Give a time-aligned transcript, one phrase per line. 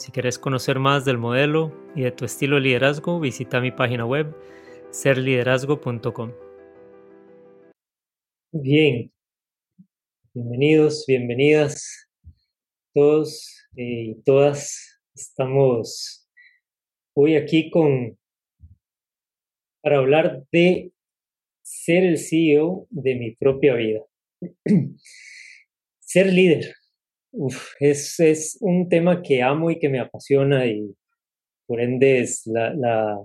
[0.00, 4.06] Si quieres conocer más del modelo y de tu estilo de liderazgo, visita mi página
[4.06, 4.34] web
[4.88, 6.32] serliderazgo.com.
[8.50, 9.12] Bien,
[10.32, 12.08] bienvenidos, bienvenidas
[12.94, 15.02] todos y todas.
[15.14, 16.26] Estamos
[17.14, 18.18] hoy aquí con
[19.82, 20.94] para hablar de
[21.60, 24.00] ser el CEO de mi propia vida.
[26.00, 26.79] ser líder.
[27.32, 30.94] Uf, es, es, un tema que amo y que me apasiona y
[31.66, 33.18] por ende es la, la,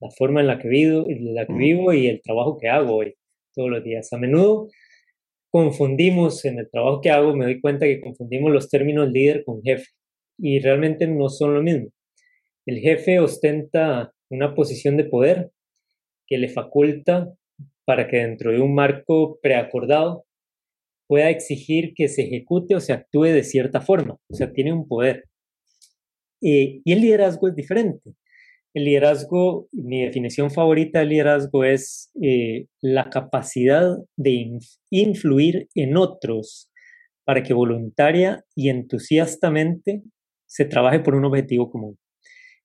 [0.00, 2.96] la forma en la que, vivo, en la que vivo y el trabajo que hago
[2.96, 3.14] hoy,
[3.54, 4.12] todos los días.
[4.12, 4.68] A menudo
[5.50, 9.62] confundimos en el trabajo que hago, me doy cuenta que confundimos los términos líder con
[9.62, 9.88] jefe
[10.38, 11.88] y realmente no son lo mismo.
[12.64, 15.50] El jefe ostenta una posición de poder
[16.26, 17.30] que le faculta
[17.84, 20.24] para que dentro de un marco preacordado
[21.10, 24.86] pueda exigir que se ejecute o se actúe de cierta forma, o sea, tiene un
[24.86, 25.24] poder.
[26.40, 28.12] y el liderazgo es diferente.
[28.72, 36.70] El liderazgo, mi definición favorita del liderazgo es eh, la capacidad de influir en otros
[37.24, 40.04] para que voluntaria y entusiastamente
[40.46, 41.98] se trabaje por un objetivo común.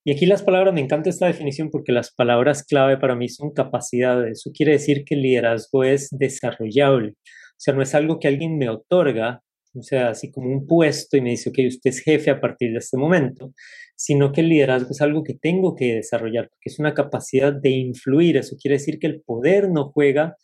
[0.07, 3.51] Y aquí las palabras, me encanta esta definición porque las palabras clave para mí son
[3.51, 4.39] capacidades.
[4.39, 7.15] Eso quiere decir que el liderazgo es desarrollable.
[7.55, 9.41] O sea, no es algo que alguien me otorga,
[9.73, 12.71] o sea, así como un puesto y me dice, ok, usted es jefe a partir
[12.71, 13.53] de este momento,
[13.95, 17.71] sino que el liderazgo es algo que tengo que desarrollar, porque es una capacidad de
[17.71, 18.37] influir.
[18.37, 20.35] Eso quiere decir que el poder no juega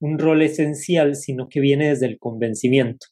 [0.00, 3.06] un rol esencial, sino que viene desde el convencimiento.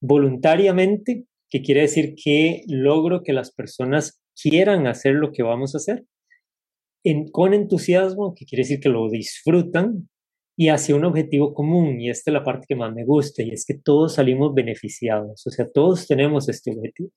[0.00, 5.78] Voluntariamente, que quiere decir que logro que las personas quieran hacer lo que vamos a
[5.78, 6.04] hacer.
[7.32, 10.08] Con entusiasmo, que quiere decir que lo disfrutan,
[10.56, 12.00] y hacia un objetivo común.
[12.00, 15.46] Y esta es la parte que más me gusta, y es que todos salimos beneficiados,
[15.46, 17.10] o sea, todos tenemos este objetivo.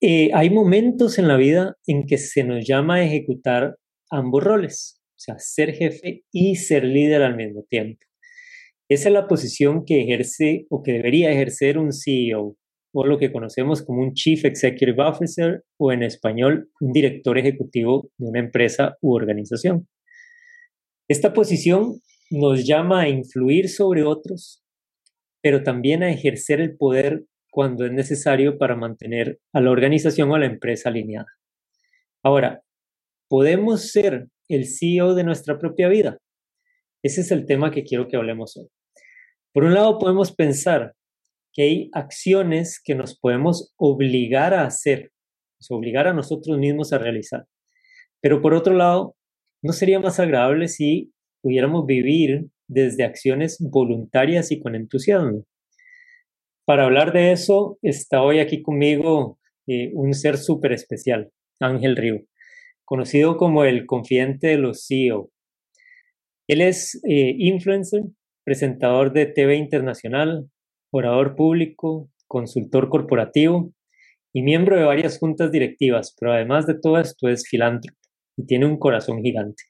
[0.00, 3.76] Eh, hay momentos en la vida en que se nos llama a ejecutar
[4.10, 8.00] ambos roles, o sea, ser jefe y ser líder al mismo tiempo.
[8.90, 12.56] Esa es la posición que ejerce o que debería ejercer un CEO
[12.94, 18.10] o lo que conocemos como un Chief Executive Officer o en español un director ejecutivo
[18.16, 19.86] de una empresa u organización.
[21.08, 24.62] Esta posición nos llama a influir sobre otros,
[25.42, 30.34] pero también a ejercer el poder cuando es necesario para mantener a la organización o
[30.34, 31.28] a la empresa alineada.
[32.22, 32.62] Ahora,
[33.26, 36.18] ¿podemos ser el CEO de nuestra propia vida?
[37.02, 38.68] Ese es el tema que quiero que hablemos hoy.
[39.54, 40.92] Por un lado, podemos pensar
[41.54, 45.10] que hay acciones que nos podemos obligar a hacer,
[45.70, 47.46] obligar a nosotros mismos a realizar.
[48.20, 49.16] Pero por otro lado,
[49.60, 55.44] ¿No sería más agradable si pudiéramos vivir desde acciones voluntarias y con entusiasmo?
[56.64, 62.20] Para hablar de eso, está hoy aquí conmigo eh, un ser súper especial, Ángel Río,
[62.84, 65.28] conocido como el confidente de los CEO.
[66.46, 68.02] Él es eh, influencer,
[68.44, 70.48] presentador de TV internacional,
[70.92, 73.72] orador público, consultor corporativo
[74.32, 77.97] y miembro de varias juntas directivas, pero además de todo esto es filántropo
[78.38, 79.64] y tiene un corazón gigante.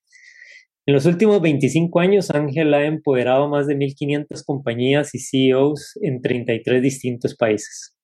[0.87, 6.23] En los últimos 25 años, Ángel ha empoderado más de 1.500 compañías y CEOs en
[6.23, 7.97] 33 distintos países.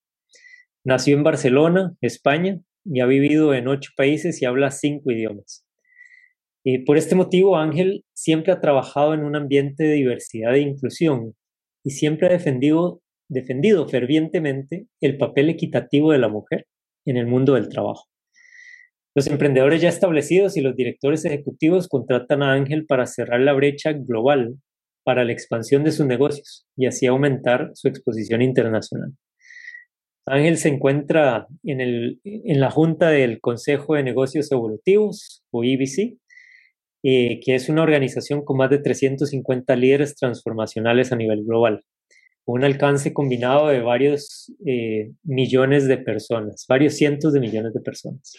[0.84, 5.64] Nació en Barcelona, España, y ha vivido en ocho países y habla cinco idiomas.
[6.62, 11.34] Y por este motivo, Ángel siempre ha trabajado en un ambiente de diversidad e inclusión
[11.84, 16.66] y siempre ha defendido, defendido fervientemente el papel equitativo de la mujer
[17.06, 18.04] en el mundo del trabajo.
[19.14, 23.92] Los emprendedores ya establecidos y los directores ejecutivos contratan a Ángel para cerrar la brecha
[23.92, 24.56] global
[25.04, 29.12] para la expansión de sus negocios y así aumentar su exposición internacional.
[30.26, 36.16] Ángel se encuentra en, el, en la Junta del Consejo de Negocios Evolutivos, o IBC,
[37.02, 41.84] eh, que es una organización con más de 350 líderes transformacionales a nivel global,
[42.46, 48.34] un alcance combinado de varios eh, millones de personas, varios cientos de millones de personas.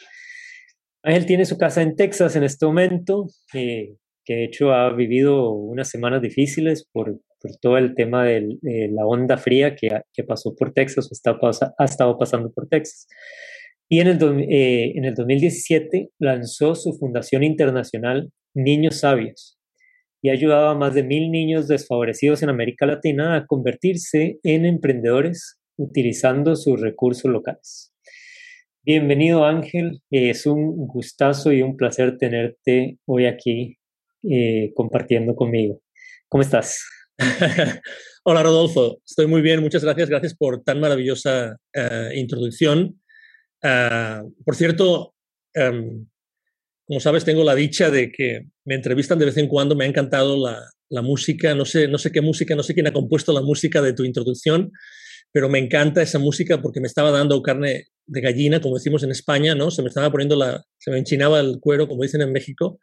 [1.05, 5.51] Ángel tiene su casa en Texas en este momento, eh, que de hecho ha vivido
[5.51, 7.19] unas semanas difíciles por,
[7.61, 8.57] todo el tema de
[8.91, 11.37] la onda fría que, pasó por Texas o está,
[11.77, 13.07] ha estado pasando por Texas.
[13.87, 14.17] Y en el,
[14.49, 19.59] eh, en el 2017 lanzó su fundación internacional Niños Sabios
[20.23, 24.65] y ha ayudado a más de mil niños desfavorecidos en América Latina a convertirse en
[24.65, 27.94] emprendedores utilizando sus recursos locales.
[28.87, 33.79] Bienvenido Ángel, es un gustazo y un placer tenerte hoy aquí
[34.21, 35.81] eh, compartiendo conmigo.
[36.29, 36.85] ¿Cómo estás?
[38.23, 43.01] Hola Rodolfo, estoy muy bien, muchas gracias, gracias por tan maravillosa eh, introducción.
[43.63, 45.15] Ah, por cierto,
[45.55, 46.05] em,
[46.85, 49.87] como sabes, tengo la dicha de que me entrevistan de vez en cuando, me ha
[49.87, 53.33] encantado la, la, música, no sé, no sé qué música, no sé quién ha compuesto
[53.33, 54.71] la música de tu introducción,
[55.35, 59.11] pero me encanta esa música porque me estaba dando carne de gallina, como decimos en
[59.11, 59.69] España, ¿no?
[59.69, 62.79] Se me estaba poniendo la, se me enchinaba el cuero, como dicen en México,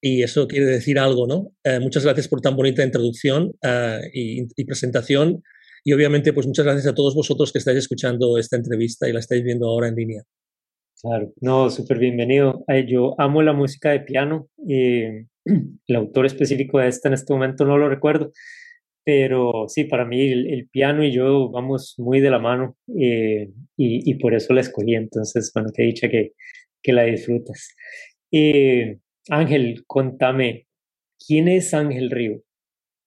[0.00, 1.50] y eso quiere decir algo, ¿no?
[1.64, 5.42] Eh, muchas gracias por tan bonita introducción uh, y, y, presentación.
[5.82, 9.18] Y obviamente, pues muchas gracias a todos vosotros que estáis escuchando esta entrevista y la
[9.18, 10.22] estáis viendo ahora en línea.
[11.02, 12.64] Claro, no, súper bienvenido.
[12.86, 14.48] Yo amo la música de piano.
[14.68, 18.30] Eh, el autor específico de esta en este momento no lo recuerdo,
[19.08, 24.10] pero sí, para mí el, piano y yo vamos muy de la mano eh, y,
[24.10, 24.94] y, por eso la escogí.
[24.94, 26.32] Entonces, bueno, te he dicho que,
[26.82, 27.74] que la disfrutas.
[28.30, 28.98] Eh,
[29.30, 30.66] Ángel, contame,
[31.26, 32.42] ¿quién es Ángel Río?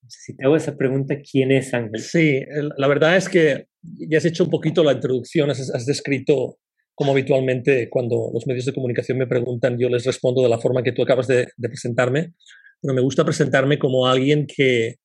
[0.07, 2.01] Si te hago esa pregunta, ¿quién es Ángel?
[2.01, 2.42] Sí,
[2.77, 6.57] la verdad es que ya has hecho un poquito la introducción, has, descrito
[6.95, 10.81] como habitualmente cuando los medios de comunicación me preguntan, yo les respondo de la forma
[10.81, 12.33] que tú acabas de, presentarme,
[12.81, 14.95] pero me gusta presentarme como alguien que,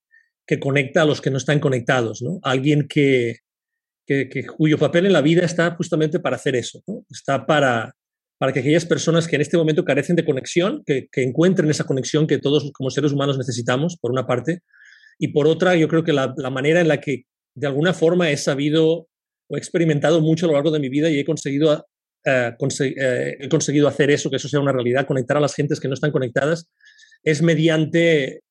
[0.47, 2.39] que, conecta a los que no están conectados, ¿no?
[2.43, 3.37] Alguien que,
[4.07, 6.83] que, cuyo papel en la vida está justamente para hacer eso.
[7.11, 7.95] Está para,
[8.39, 12.27] para que aquellas personas que en este momento carecen de conexión, que, encuentren esa conexión
[12.27, 14.61] que todos como seres humanos necesitamos, por una parte,
[15.19, 18.37] y por otra, yo creo que la, manera en la que de alguna forma he
[18.37, 19.09] sabido
[19.49, 21.87] o he experimentado mucho a lo largo de mi vida y he conseguido,
[22.25, 25.81] eh, eh, he conseguido hacer eso, que eso sea una realidad, conectar a las gentes
[25.81, 26.69] que no están conectadas,
[27.23, 28.43] es mediante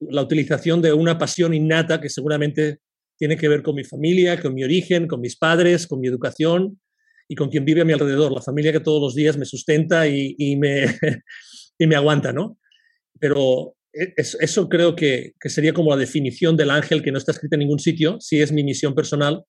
[0.00, 2.78] la utilización de una pasión innata que seguramente
[3.18, 6.80] tiene que ver con mi familia, con mi origen, con mis padres, con mi educación,
[7.30, 10.08] y con quien vive a mi alrededor, la familia que todos los días me sustenta
[10.08, 10.84] y, me,
[11.78, 12.58] y me aguanta, ¿no?
[13.20, 17.30] Pero e, eso creo que, que, sería como la definición del ángel que no está
[17.30, 19.44] escrita en ningún sitio, si es mi misión personal.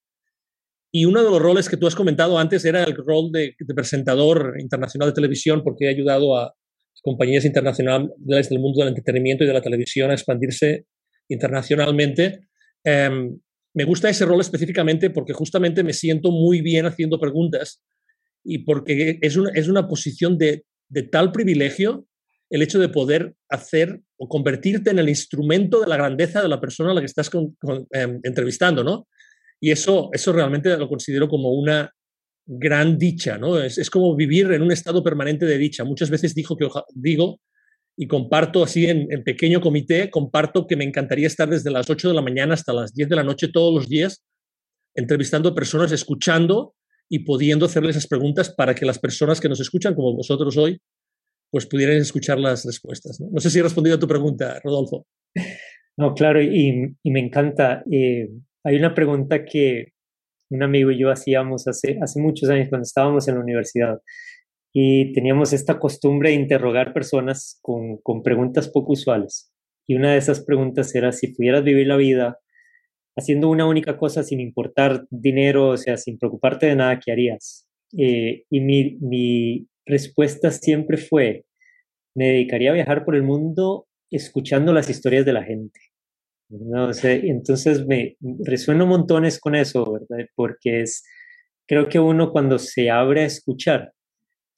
[0.94, 4.58] Y uno de los roles que tú has comentado antes era el rol de, presentador
[4.60, 6.54] internacional de televisión, porque he ayudado a
[7.02, 10.86] compañías internacionales del mundo del entretenimiento y de la televisión a expandirse
[11.30, 12.42] internacionalmente.
[12.86, 13.40] Um,
[13.74, 17.82] me gusta ese rol específicamente porque justamente me siento muy bien haciendo preguntas
[18.44, 22.06] y porque es una, es una posición de, de tal privilegio
[22.52, 26.60] el hecho de poder hacer o convertirte en el instrumento de la grandeza de la
[26.60, 29.08] persona a la que estás em, entrevistando, ¿no?
[29.60, 31.94] Y eso, eso realmente lo considero como una
[32.46, 33.60] gran dicha, ¿no?
[33.60, 35.84] Es, es, como vivir en un estado permanente de dicha.
[35.84, 37.40] Muchas veces digo que, digo
[37.98, 42.14] y comparto así en, pequeño comité, comparto que me encantaría estar desde las 8 de
[42.16, 44.24] la mañana hasta las 10 de la noche todos los días
[44.96, 46.76] entrevistando a personas, escuchando
[47.10, 50.80] y pudiendo hacerles esas preguntas para que las personas que nos escuchan, como vosotros hoy,
[51.50, 53.20] pues pudieran escuchar las respuestas.
[53.20, 55.06] No, sé si he respondido a tu pregunta, Rodolfo.
[55.98, 57.84] No, claro, y, me encanta.
[57.92, 58.30] Eh,
[58.64, 59.94] hay una pregunta que
[60.52, 64.00] un amigo y yo hacíamos hace, muchos años cuando estábamos en la universidad
[64.74, 69.52] y teníamos esta costumbre de interrogar personas con, preguntas poco usuales.
[69.88, 72.40] Y una de esas preguntas era si pudieras vivir la vida
[73.18, 77.68] haciendo una única cosa sin importar dinero, o sea, sin preocuparte de nada, ¿qué harías?
[77.98, 81.44] Eh, y mi respuesta siempre fue,
[82.16, 85.91] me dedicaría a viajar por el mundo escuchando las historias de la gente.
[86.52, 86.94] ¿No?
[86.94, 90.26] sé entonces me resueno montones con eso, ¿verdad?
[90.36, 91.04] Porque es,
[91.68, 93.94] creo que uno cuando se abre a escuchar,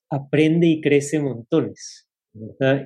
[0.09, 2.07] aprende y crece montones.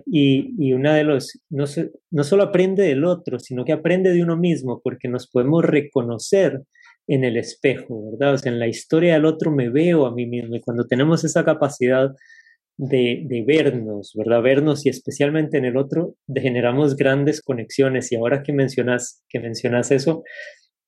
[0.06, 1.64] Y, y, una de los, no,
[2.12, 6.64] no solo aprende del otro, sino que aprende de uno mismo, porque nos podemos reconocer
[7.08, 8.34] en el espejo, ¿verdad?
[8.34, 10.56] O sea, en la historia del otro me veo a mí mismo.
[10.56, 12.14] Y cuando tenemos esa capacidad
[12.78, 14.42] de, vernos, ¿verdad?
[14.42, 18.12] Vernos y especialmente en el otro, generamos grandes conexiones.
[18.12, 20.24] Y ahora que mencionas, que mencionas eso,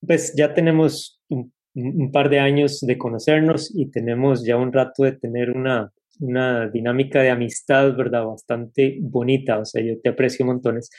[0.06, 5.04] pues ya tenemos un, un par de años de conocernos y tenemos ya un rato
[5.04, 8.26] de tener una, una dinámica de amistad, ¿verdad?
[8.26, 10.90] Bastante bonita, o sea, yo te aprecio montones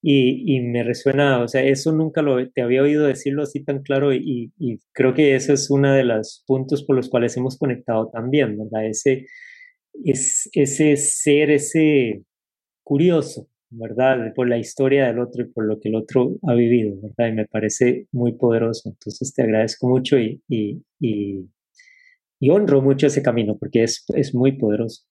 [0.00, 3.82] y, y me resuena, o sea, eso nunca lo te había oído decirlo así tan
[3.82, 7.58] claro y, y creo que ese es uno de los puntos por los cuales hemos
[7.58, 8.86] conectado también, ¿verdad?
[8.86, 9.26] Ese,
[10.04, 12.22] es, ese ser, ese
[12.82, 14.32] curioso, ¿verdad?
[14.34, 17.32] Por la historia del otro y por lo que el otro ha vivido, ¿verdad?
[17.32, 18.88] Y me parece muy poderoso.
[18.88, 20.82] Entonces te agradezco mucho y, y,
[22.40, 25.04] y honro mucho ese camino porque es, es muy poderoso.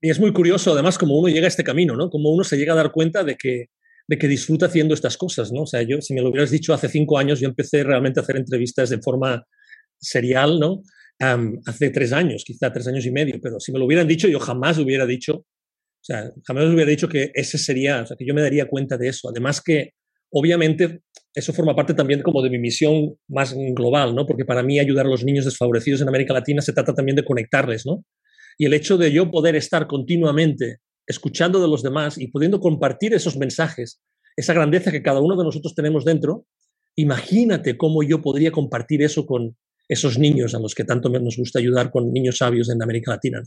[0.00, 2.08] Y es muy curioso, además, como uno llega a este camino, ¿no?
[2.08, 3.66] Como uno se llega a dar cuenta de que,
[4.06, 5.62] de que disfruta haciendo estas cosas, ¿no?
[5.62, 8.22] O sea, yo, si me lo hubieras dicho hace cinco años, yo empecé realmente a
[8.22, 9.44] hacer entrevistas de forma
[10.00, 10.82] serial, ¿no?
[11.20, 14.38] Hace tres años, quizá tres años y medio, pero si me lo hubieran dicho, yo
[14.38, 18.34] jamás hubiera dicho, o sea, jamás hubiera dicho que ese sería, o sea, que yo
[18.34, 19.28] me daría cuenta de eso.
[19.28, 19.90] Además que,
[20.30, 21.00] obviamente,
[21.34, 24.26] eso forma parte también como de mi misión más global, ¿no?
[24.26, 27.24] Porque para mí ayudar a los niños desfavorecidos en América Latina se trata también de
[27.24, 28.04] conectarles, ¿no?
[28.56, 33.14] Y el hecho de yo poder estar continuamente escuchando de los demás y pudiendo compartir
[33.14, 34.00] esos mensajes,
[34.36, 36.46] esa grandeza que cada uno de nosotros tenemos dentro,
[36.96, 39.56] imagínate cómo yo podría compartir eso con
[39.88, 43.42] esos niños a los que tanto nos gusta ayudar con niños sabios en América Latina.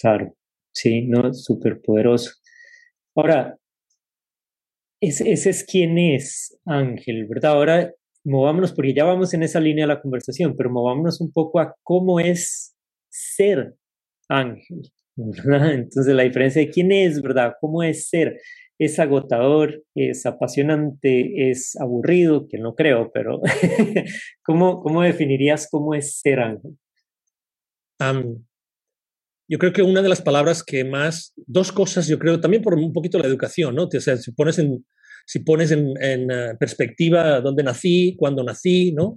[0.00, 0.36] Claro,
[0.72, 2.32] sí, no, súper poderoso.
[3.14, 3.56] Ahora,
[5.00, 7.52] ese, es quién es Ángel, ¿verdad?
[7.52, 7.94] Ahora
[8.24, 11.74] movámonos, porque ya vamos en esa línea de la conversación, pero movámonos un poco a
[11.82, 12.76] cómo es
[13.08, 13.74] ser
[14.28, 14.82] ángel,
[15.16, 17.54] Entonces la diferencia de quién es, ¿verdad?
[17.60, 18.40] ¿Cómo es ser?
[18.78, 19.84] ¿Es agotador?
[19.94, 21.50] ¿Es apasionante?
[21.50, 22.46] ¿Es aburrido?
[22.48, 23.40] Que no creo, pero
[24.44, 26.76] ¿cómo, ¿cómo definirías cómo es ser ángel?
[29.48, 32.74] yo creo que una de las palabras que más, dos cosas, yo creo, también por
[32.74, 33.84] un poquito la educación, ¿no?
[33.84, 34.84] O sea, si pones en,
[35.26, 39.16] si pones en, eh, perspectiva dónde nací, cuándo nací, ¿no?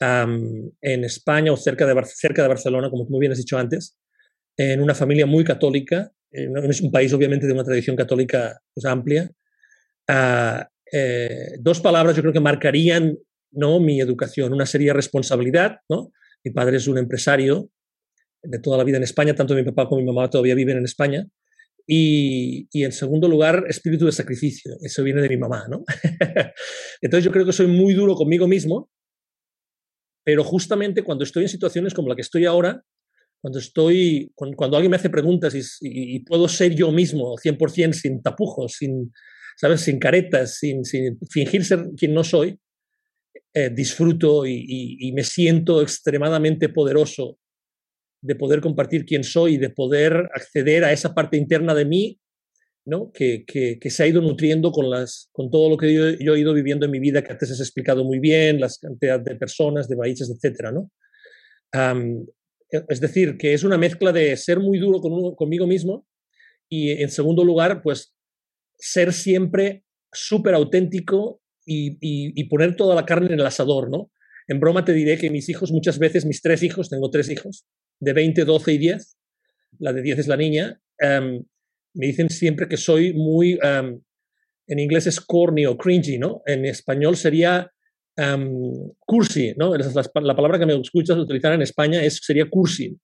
[0.00, 3.96] en España o cerca de, cerca de Barcelona, como tú muy bien has dicho antes,
[4.58, 9.30] en una familia muy católica, es un país obviamente de una tradición católica pues, amplia.
[10.08, 13.16] Ah, eh, dos palabras yo creo que marcarían
[13.52, 13.80] ¿no?
[13.80, 14.52] mi educación.
[14.52, 15.78] Una sería responsabilidad.
[15.88, 16.12] ¿no?
[16.44, 17.70] Mi padre es un empresario
[18.42, 20.84] de toda la vida en España, tanto mi papá como mi mamá todavía viven en
[20.84, 21.26] España.
[21.86, 24.76] Y, y en segundo lugar, espíritu de sacrificio.
[24.82, 25.66] Eso viene de mi mamá.
[25.68, 25.84] ¿no?
[27.00, 28.90] Entonces yo creo que soy muy duro conmigo mismo,
[30.24, 32.82] pero justamente cuando estoy en situaciones como la que estoy ahora,
[33.44, 38.72] cuando estoy, cuando, alguien me hace preguntas y, puedo ser yo mismo 100% sin tapujos,
[38.78, 39.12] sin,
[39.54, 39.82] ¿sabes?
[39.82, 40.82] sin caretas, sin,
[41.30, 42.58] fingir ser quien no soy,
[43.52, 47.36] eh, disfruto y, me siento extremadamente poderoso
[48.22, 52.18] de poder compartir quién soy y de poder acceder a esa parte interna de mí
[52.86, 53.12] ¿no?
[53.12, 56.54] que, que, se ha ido nutriendo con, las, con todo lo que yo, he ido
[56.54, 59.98] viviendo en mi vida, que antes has explicado muy bien, las cantidades de personas, de
[59.98, 60.72] países, etc.
[60.72, 60.90] ¿no?
[62.88, 66.06] Es decir, que es una mezcla de ser muy duro con conmigo mismo
[66.68, 68.14] y, en segundo lugar, pues
[68.78, 74.10] ser siempre súper auténtico y, poner toda la carne en el asador, ¿no?
[74.46, 77.66] En broma te diré que mis hijos, muchas veces, mis tres hijos, tengo tres hijos,
[78.00, 79.16] de 20, 12 y 10,
[79.78, 81.44] la de 10 es la niña, em,
[81.94, 84.00] me dicen siempre que soy muy, em,
[84.66, 86.42] en inglés es corny o cringy, ¿no?
[86.46, 87.70] En español sería
[89.04, 89.74] cursi, ¿no?
[89.76, 92.96] La, palabra que me escuchas utilizar en España es, sería cursi,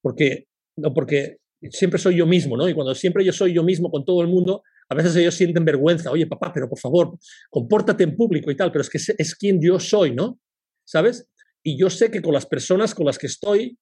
[0.00, 0.46] porque,
[0.76, 1.38] no, porque
[1.70, 2.68] siempre soy yo mismo, ¿no?
[2.68, 5.64] Y cuando siempre yo soy yo mismo con todo el mundo, a veces ellos sienten
[5.64, 7.18] vergüenza, oye papá, pero por favor,
[7.50, 10.40] compórtate en público y tal, pero es que es, quien yo soy, ¿no?
[10.84, 11.28] ¿Sabes?
[11.62, 13.78] Y yo sé que con las personas con las que estoy,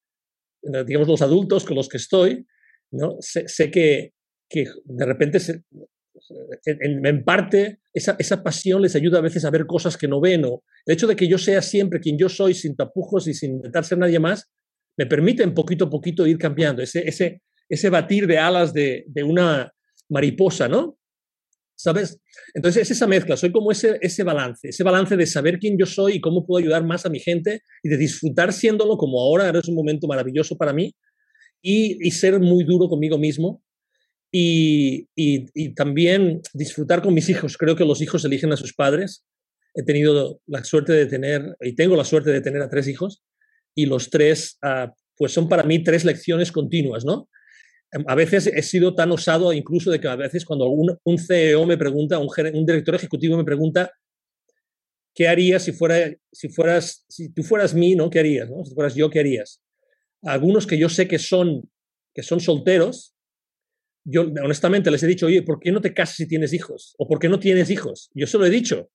[0.86, 2.46] digamos los adultos con los que estoy,
[2.90, 3.16] ¿no?
[3.20, 4.12] Sé, sé que,
[4.48, 5.62] que de repente se,
[6.64, 10.44] en, parte, esa, esa, pasión les ayuda a veces a ver cosas que no ven.
[10.44, 13.84] El hecho de que yo sea siempre quien yo soy, sin tapujos y sin intentar
[13.84, 14.50] ser nadie más,
[14.96, 16.82] me permite en poquito a poquito ir cambiando.
[16.82, 19.72] Ese, ese, ese batir de alas de, de una
[20.08, 20.98] mariposa, ¿no?
[21.76, 22.20] ¿Sabes?
[22.54, 25.86] Entonces es esa mezcla, soy como ese, ese balance, ese balance de saber quién yo
[25.86, 29.46] soy y cómo puedo ayudar más a mi gente y de disfrutar siéndolo como ahora,
[29.46, 30.92] ahora es un momento maravilloso para mí
[31.62, 33.62] y, y ser muy duro conmigo mismo
[34.30, 35.06] y,
[35.74, 37.56] también disfrutar con mis hijos.
[37.56, 39.24] Creo que los hijos eligen a sus padres.
[39.74, 43.22] He tenido la suerte de tener, y tengo la suerte de tener a tres hijos,
[43.74, 47.28] y los tres, uh, pues son para mí tres lecciones continuas, ¿no?
[47.92, 51.18] Em, a veces he sido tan osado incluso de que a veces cuando un, un
[51.18, 53.92] CEO me pregunta, un, un director ejecutivo me pregunta,
[55.14, 58.10] ¿qué harías si, fuera, si, fueras, si tú fueras mí, ¿no?
[58.10, 58.50] ¿Qué harías?
[58.50, 58.64] ¿no?
[58.64, 59.62] Si fueras yo, ¿qué harías?
[60.22, 61.70] Algunos que yo sé que son,
[62.14, 63.14] que son solteros,
[64.04, 66.94] yo honestamente les he dicho, oye, ¿por qué no te casas si tienes hijos?
[66.98, 68.10] ¿O por qué no tienes hijos?
[68.14, 68.90] Yo se lo he dicho.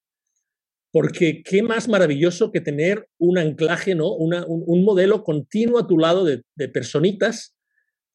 [0.91, 4.13] Porque qué más maravilloso que tener un anclaje, ¿no?
[4.13, 7.55] un, modelo continuo a tu lado de, personitas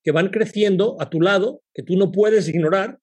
[0.02, 2.98] que van creciendo a tu lado, que tú no puedes ignorar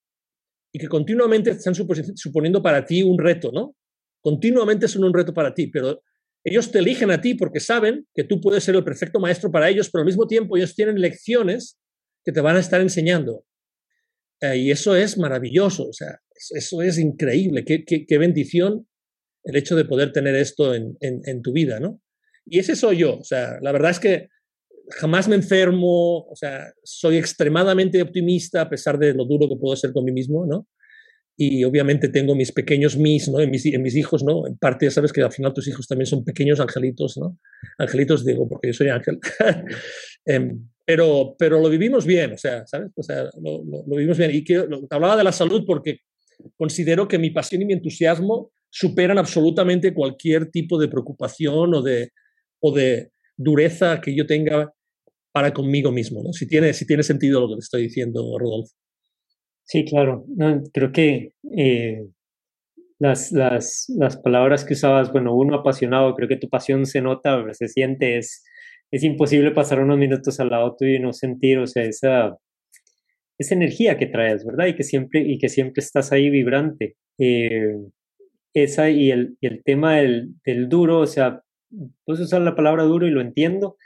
[0.71, 3.75] y que continuamente están suponiendo para ti un reto, ¿no?
[4.21, 6.01] Continuamente son un reto para ti, pero
[6.43, 9.69] ellos te eligen a ti porque saben que tú puedes ser el perfecto maestro para
[9.69, 11.77] ellos, pero al mismo tiempo ellos tienen lecciones
[12.23, 13.43] que te van a estar enseñando.
[14.41, 16.19] Eh, y eso es maravilloso, o sea,
[16.51, 18.87] eso es increíble, qué, qué, bendición
[19.43, 22.01] el hecho de poder tener esto en, en, tu vida, ¿no?
[22.45, 23.17] Y ese soy yo.
[23.19, 24.27] O sea, la verdad es que
[24.99, 29.75] jamás me enfermo, o sea, soy extremadamente optimista a pesar de lo duro que puedo
[29.75, 30.67] ser con mí mismo, ¿no?
[31.37, 33.39] Y obviamente tengo mis pequeños mis, ¿no?
[33.41, 34.47] En mis, en mis hijos, ¿no?
[34.47, 37.37] En parte, sabes que al final tus hijos también son pequeños angelitos, ¿no?
[37.77, 39.19] Angelitos digo, porque yo soy ángel.
[40.27, 42.91] Em, pero, pero lo vivimos bien, o sea, ¿sabes?
[42.95, 44.31] O sea, lo, lo, vivimos bien.
[44.33, 45.99] Y que, hablaba de la salud porque
[46.57, 52.11] considero que mi pasión y mi entusiasmo superan absolutamente cualquier tipo de preocupación o de,
[52.59, 54.73] o de dureza que yo tenga
[55.31, 56.33] para conmigo mismo, ¿no?
[56.33, 58.73] Si tiene, si tiene sentido lo que te estoy diciendo, Rodolfo.
[59.65, 60.25] Sí, claro.
[60.73, 62.07] creo que eh,
[62.99, 67.43] las, las, las, palabras que usabas, bueno, uno apasionado, creo que tu pasión se nota,
[67.53, 68.43] se siente, es,
[68.91, 72.37] es imposible pasar unos minutos al lado tuyo y no sentir, o sea, esa,
[73.39, 74.67] esa energía que traes, ¿verdad?
[74.67, 76.95] Y que siempre, y que siempre estás ahí vibrante.
[77.17, 77.75] Eh,
[78.53, 81.41] esa y el, y el tema del, del, duro, o sea,
[82.05, 83.77] puedes usar la palabra duro y lo entiendo,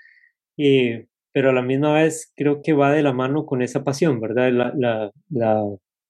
[0.58, 1.08] eh,
[1.40, 4.52] pero a la misma vez creo que va de la mano con esa pasión, ¿verdad?
[4.52, 5.64] La, la, la,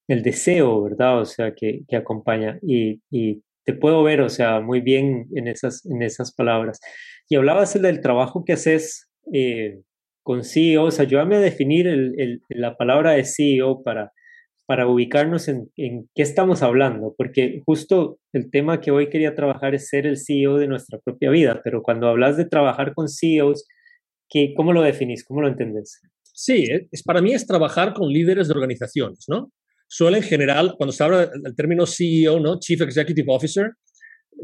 [0.07, 1.21] el deseo, ¿verdad?
[1.21, 2.57] O sea, que, que acompaña.
[2.63, 6.79] Y, y, te puedo ver, o sea, muy bien en esas, en esas palabras.
[7.27, 9.81] Y hablabas del trabajo que haces eh,
[10.23, 14.11] con CEO, o sea, ayúdame a definir el, el, la palabra de CEO para,
[14.65, 19.75] para ubicarnos en, en, qué estamos hablando, porque justo el tema que hoy quería trabajar
[19.75, 23.67] es ser el CEO de nuestra propia vida, pero cuando hablas de trabajar con CEOs,
[24.29, 25.23] ¿qué, ¿cómo lo definís?
[25.23, 25.99] ¿Cómo lo entendés?
[26.21, 29.51] Sí, es, para mí es trabajar con líderes de organizaciones, ¿no?
[29.87, 32.59] Suele en general, cuando se habla del término CEO, ¿no?
[32.59, 33.71] Chief Executive Officer,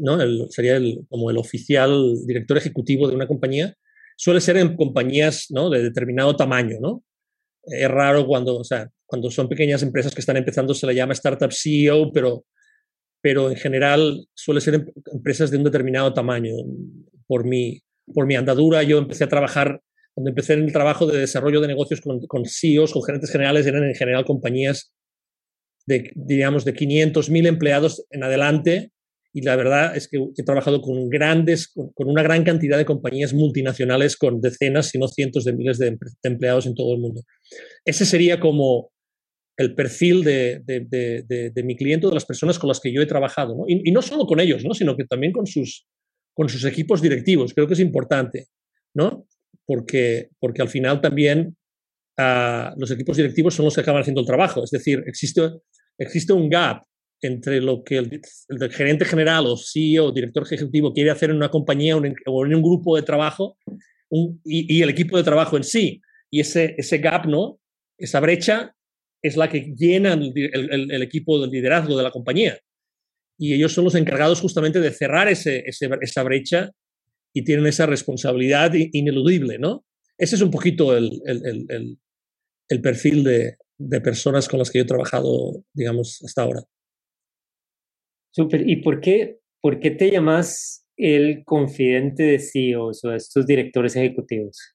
[0.00, 0.20] ¿no?
[0.20, 0.78] El, sería
[1.08, 3.74] como el oficial director ejecutivo de una compañía,
[4.16, 5.70] suele ser en compañías ¿no?
[5.70, 7.04] de determinado tamaño, ¿no?
[7.62, 11.12] Es raro cuando, o sea, cuando son pequeñas empresas que están empezando se le llama
[11.12, 12.44] startup CEO, pero,
[13.20, 16.54] pero en general suele ser em, empresas de un determinado tamaño.
[17.26, 17.80] Por mi,
[18.12, 19.80] por mi andadura yo empecé a trabajar,
[20.14, 23.66] cuando empecé en el trabajo de desarrollo de negocios con, con CEOs, con gerentes generales,
[23.66, 24.92] eran en general compañías
[25.86, 28.92] de, digamos, de 500, 1000 empleados en adelante,
[29.36, 33.34] y la verdad es que he trabajado con grandes, con, una gran cantidad de compañías
[33.34, 37.20] multinacionales con decenas, si no cientos de miles de, empleados en todo el mundo.
[37.84, 38.90] Ese sería como
[39.58, 43.06] el perfil de, de, de, mi cliente, de las personas con las que yo he
[43.06, 43.54] trabajado.
[43.54, 43.64] ¿no?
[43.68, 44.72] Y, no solo con ellos, ¿no?
[44.72, 45.86] sino que también con sus,
[46.36, 47.54] con sus equipos directivos.
[47.54, 48.48] Creo que es importante,
[48.94, 49.26] ¿no?
[49.64, 51.56] Porque, porque al final también
[52.18, 54.62] uh, los equipos directivos son los que acaban haciendo el trabajo.
[54.62, 55.40] Es decir, existe,
[55.96, 56.82] existe un gap
[57.22, 58.20] entre lo que el,
[58.70, 62.62] gerente general o CEO o director ejecutivo quiere hacer en una compañía o en, un
[62.62, 63.56] grupo de trabajo
[64.44, 66.02] y, el equipo de trabajo en sí.
[66.30, 67.58] Y ese, ese gap, ¿no?
[67.96, 68.74] Esa brecha
[69.22, 72.58] es la que llena el, equipo de liderazgo de la compañía.
[73.38, 76.70] Y ellos son los encargados justamente de cerrar ese, esa brecha
[77.34, 79.84] y tienen esa responsabilidad ineludible, ¿no?
[80.18, 81.20] Ese es un poquito el,
[82.82, 86.62] perfil de, de personas con las que yo he trabajado, digamos, hasta ahora.
[88.36, 88.68] Súper.
[88.68, 93.96] ¿Y por qué, por qué te llamas el confidente de CEOs o de estos directores
[93.96, 94.74] ejecutivos?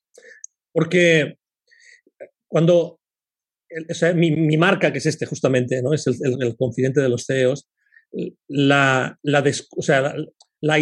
[0.72, 1.36] Porque
[2.48, 3.00] cuando,
[3.90, 5.94] o sea, mi, mi, marca, que es este justamente, ¿no?
[5.94, 7.68] es el, el, confidente de los CEOs,
[8.48, 9.44] la, la,
[9.78, 10.16] o sea, la,
[10.62, 10.80] la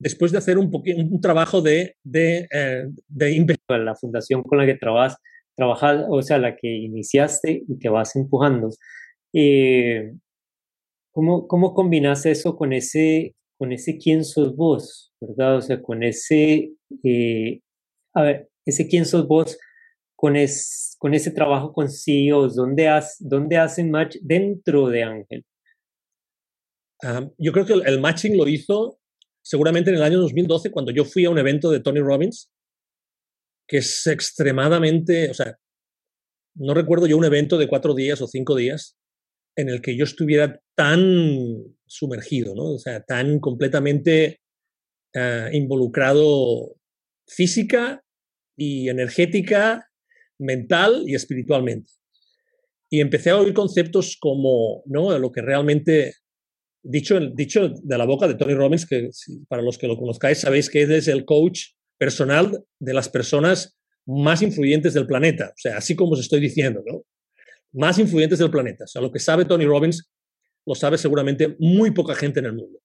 [0.00, 4.74] después de hacer un, un trabajo de, de, eh, de La fundación con la que
[4.74, 5.18] trabajas,
[5.54, 8.70] trabajas, o sea, la que iniciaste y que vas empujando.
[9.32, 10.12] Eh,
[11.12, 15.56] ¿Cómo, cómo combinas eso con ese, con ese quién sos vos, verdad?
[15.56, 16.72] O sea, con ese,
[17.04, 17.60] eh,
[18.14, 19.58] a ver, ese quién sos vos,
[20.16, 25.44] con, es, con ese trabajo con CEOs, ¿dónde, has, dónde hacen match dentro de Ángel?
[27.38, 28.98] Yo creo que el, matching lo hizo
[29.42, 32.50] seguramente en el año 2012 cuando yo fui a un evento de Tony Robbins,
[33.66, 35.56] que es extremadamente, o sea,
[36.54, 38.96] no recuerdo yo un evento de cuatro días o cinco días
[39.56, 42.74] en el que yo estuviera tan sumergido, ¿no?
[42.74, 44.40] O sea, tan completamente
[45.14, 46.76] uh, involucrado
[47.26, 48.02] física
[48.56, 49.88] y energética,
[50.38, 51.92] mental y espiritualmente.
[52.90, 55.16] Y empecé a oír conceptos como, ¿no?
[55.18, 56.14] Lo que realmente,
[56.82, 59.10] dicho, dicho de la boca de Tony Robbins, que
[59.48, 64.42] para los que lo conozcáis sabéis que es el coach personal de las personas más
[64.42, 65.48] influyentes del planeta.
[65.48, 67.04] O sea, así como os estoy diciendo, ¿no?
[67.72, 68.84] más influyentes del planeta.
[68.84, 70.10] O sea, lo que sabe Tony Robbins
[70.66, 72.80] lo sabe seguramente muy poca gente en el mundo.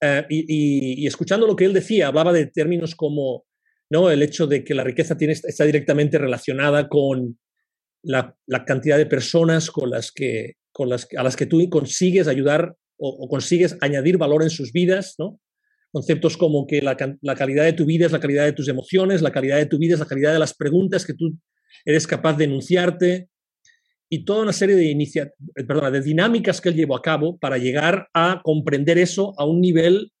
[0.00, 3.46] Eh, y, escuchando lo que él decía, hablaba de términos como
[3.90, 4.10] ¿no?
[4.10, 7.38] el hecho de que la riqueza tiene, está directamente relacionada con
[8.02, 12.76] la, cantidad de personas con las que, con las, a las que tú consigues ayudar
[12.98, 15.14] o, consigues añadir valor en sus vidas.
[15.18, 15.40] ¿no?
[15.92, 19.22] conceptos como que la, la, calidad de tu vida es la calidad de tus emociones,
[19.22, 21.38] la calidad de tu vida es la calidad de las preguntas que tú
[21.86, 23.28] eres capaz de enunciarte
[24.08, 25.32] y toda una serie de,
[25.66, 29.60] perdona, de dinámicas que él llevó a cabo para llegar a comprender eso a un
[29.60, 30.12] nivel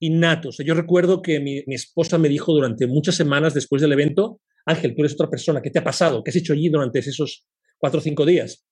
[0.00, 0.50] innato.
[0.50, 3.92] O sea, yo recuerdo que mi, mi, esposa me dijo durante muchas semanas después del
[3.92, 6.22] evento, Ángel, tú eres otra persona, ¿qué te ha pasado?
[6.22, 7.46] ¿Qué has hecho allí durante esos
[7.78, 8.64] cuatro o cinco días?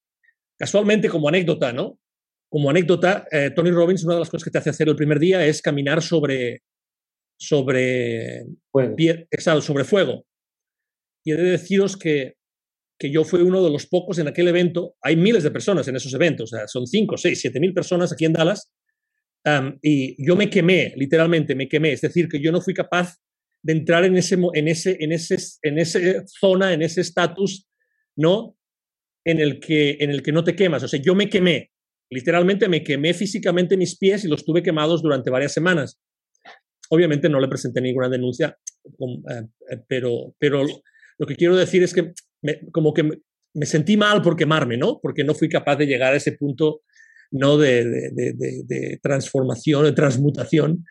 [0.57, 1.99] Casualmente, como anécdota, ¿no?
[2.53, 5.19] Como anécdota, eh, Tony Robbins, una de las cosas que te hace hacer el primer
[5.19, 6.63] día es caminar sobre,
[7.39, 8.45] sobre.
[8.95, 9.27] Pie,
[9.63, 10.27] sobre fuego.
[11.25, 12.35] Y he de deciros que
[13.03, 14.95] que yo fui uno de los pocos en aquel evento.
[15.03, 18.13] Hay miles de personas en esos eventos, o sea, son 5, 6, 7 mil personas
[18.13, 18.71] aquí en Dallas.
[19.45, 21.91] Um, y yo me quemé, literalmente me quemé.
[21.95, 23.17] Es decir, que yo no fui capaz
[23.61, 27.67] de entrar en ese, en ese, en ese, en ese zona, en ese estatus,
[28.15, 28.57] ¿no?
[29.25, 30.85] En el, que, en el que no te quemas.
[30.85, 31.72] O sea, yo me quemé.
[32.13, 35.99] Literalmente me quemé físicamente mis pies y los tuve quemados durante varias semanas.
[36.91, 40.63] Obviamente no le presenté ninguna denuncia, eh, eh, pero, pero
[41.19, 42.13] lo que quiero decir es que
[42.71, 43.05] como que
[43.55, 45.01] me, sentí mal por quemarme, ¿no?
[45.01, 46.83] Porque no fui capaz de llegar a ese punto,
[47.31, 47.57] ¿no?
[47.57, 50.85] De, de, de, transformación, de transmutación,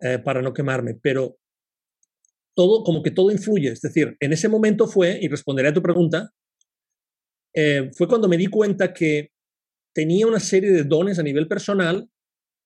[0.00, 0.94] eh, para no quemarme.
[1.02, 1.38] Pero
[2.54, 3.72] todo, como que todo influye.
[3.72, 6.30] Es decir, en ese momento fue, y responderé a tu pregunta,
[7.96, 9.32] fue cuando me di cuenta que
[9.94, 12.08] tenía una serie de dones a nivel personal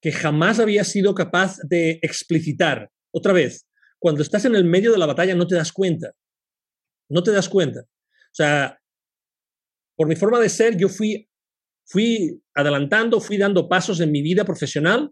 [0.00, 2.90] que jamás había sido capaz de explicitar.
[3.10, 3.66] Otra vez,
[3.98, 6.12] cuando estás en el medio de la batalla no te das cuenta.
[7.08, 7.80] No te das cuenta.
[7.80, 8.78] O sea,
[9.96, 11.28] por mi forma de ser, yo fui,
[11.87, 15.10] fui adelantando, fui dando pasos en mi vida profesional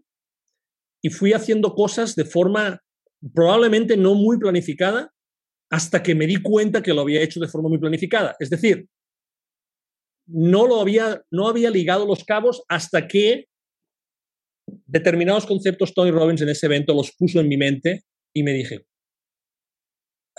[1.01, 2.81] y fui haciendo cosas de forma
[3.33, 5.13] probablemente no muy planificada
[5.69, 8.35] hasta que me di cuenta que lo había hecho de forma muy planificada.
[8.39, 8.87] Es decir,
[10.25, 13.47] no lo había, no había ligado los cabos hasta que
[14.85, 18.85] determinados conceptos Tony Robbins en ese evento los puso en mi mente y me dije,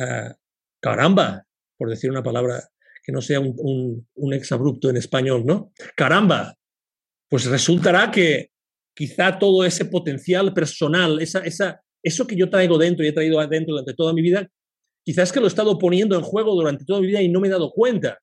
[0.01, 0.35] ah,
[0.81, 2.63] caramba, por decir una palabra
[3.03, 5.73] que no sea un, un, exabrupto en español, ¿no?
[5.95, 6.57] Caramba,
[7.29, 8.51] pues resultará que
[8.97, 13.41] quizá todo ese potencial personal, esa, esa, eso que yo traigo dentro y he traído
[13.41, 14.49] adentro durante toda mi vida,
[15.05, 17.49] quizás que lo he estado poniendo en juego durante toda mi vida y no me
[17.49, 18.19] he dado cuenta.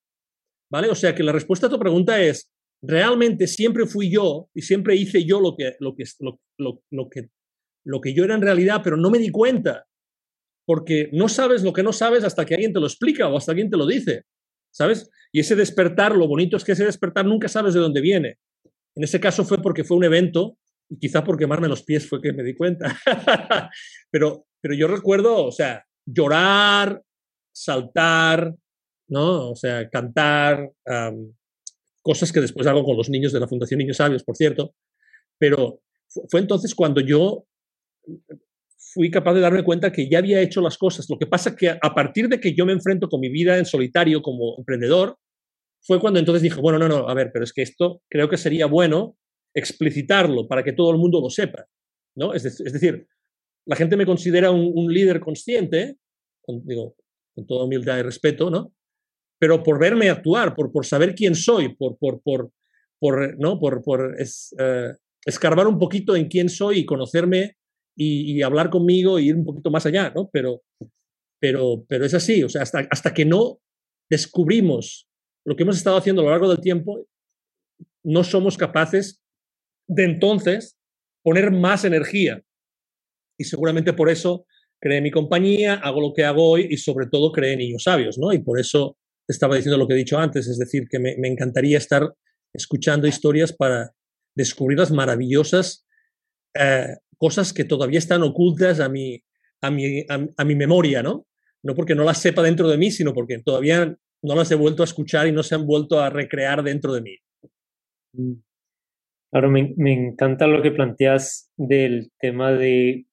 [0.72, 0.88] ¿Vale?
[0.88, 2.50] O sea que la respuesta a tu pregunta es,
[2.82, 6.40] realmente siempre fui yo y siempre hice yo lo que, lo que, lo,
[6.90, 7.28] lo, que,
[7.84, 9.84] lo que yo era en realidad, pero no me di cuenta.
[10.64, 13.52] Porque no sabes lo que no sabes hasta que alguien te lo explica o hasta
[13.52, 14.24] alguien te lo dice.
[14.72, 15.10] ¿sabes?
[15.30, 18.38] Y ese despertar, lo bonito es que ese despertar nunca sabes de dónde viene.
[18.96, 20.58] En ese caso fue porque fue un evento
[20.88, 22.98] y quizá por quemarme los pies fue que me di cuenta.
[24.10, 27.02] pero, pero yo recuerdo, o sea, llorar,
[27.54, 28.54] saltar,
[29.08, 29.50] ¿no?
[29.50, 30.70] O sea, cantar,
[32.02, 34.74] cosas que después hago con los niños de la Fundación Niños Sabios, por cierto.
[35.38, 35.80] Pero
[36.30, 37.46] fue entonces cuando yo
[38.92, 41.08] fui capaz de darme cuenta que ya había hecho las cosas.
[41.08, 43.64] Lo que pasa que a partir de que yo me enfrento con mi vida en
[43.64, 45.16] solitario como emprendedor,
[45.80, 48.36] fue cuando entonces dije, bueno, no, no, a ver, pero es que esto creo que
[48.36, 49.16] sería bueno
[49.54, 51.66] explicitarlo para que todo el mundo lo sepa.
[52.14, 52.34] ¿no?
[52.34, 53.06] Es, es decir,
[53.66, 55.96] la gente me considera un, líder consciente,
[56.40, 56.96] con, digo,
[57.34, 58.72] con toda humildad y respeto, ¿no?
[59.42, 62.52] Pero por verme actuar, por, por saber quién soy, por, por, por,
[63.00, 63.58] por ¿no?
[63.58, 64.92] por, por es, eh,
[65.26, 67.56] escarbar un poquito en quién soy y conocerme
[67.96, 70.30] y, hablar conmigo y ir un poquito más allá, ¿no?
[70.32, 70.62] Pero,
[71.40, 73.58] pero, pero es así, o sea, hasta, hasta que no
[74.08, 75.08] descubrimos
[75.44, 77.04] lo que hemos estado haciendo a lo largo del tiempo,
[78.04, 79.24] no somos capaces
[79.88, 80.78] de entonces
[81.24, 82.40] poner más energía.
[83.36, 84.46] Y seguramente por eso
[84.80, 88.32] creé mi compañía, hago lo que hago hoy y sobre todo creé Niños Sabios, ¿no?
[88.32, 88.96] Y por eso
[89.28, 92.14] estaba diciendo lo que he dicho antes, es decir, que me, encantaría estar
[92.52, 93.92] escuchando historias para
[94.34, 95.86] descubrir las maravillosas
[96.54, 99.22] eh, cosas que todavía están ocultas a mi,
[99.60, 101.26] a mi, a, mi memoria, ¿no?
[101.62, 104.82] No porque no las sepa dentro de mí, sino porque todavía no las he vuelto
[104.82, 107.16] a escuchar y no se han vuelto a recrear dentro de mí.
[109.30, 113.06] Claro, me, me encanta lo que planteas del tema de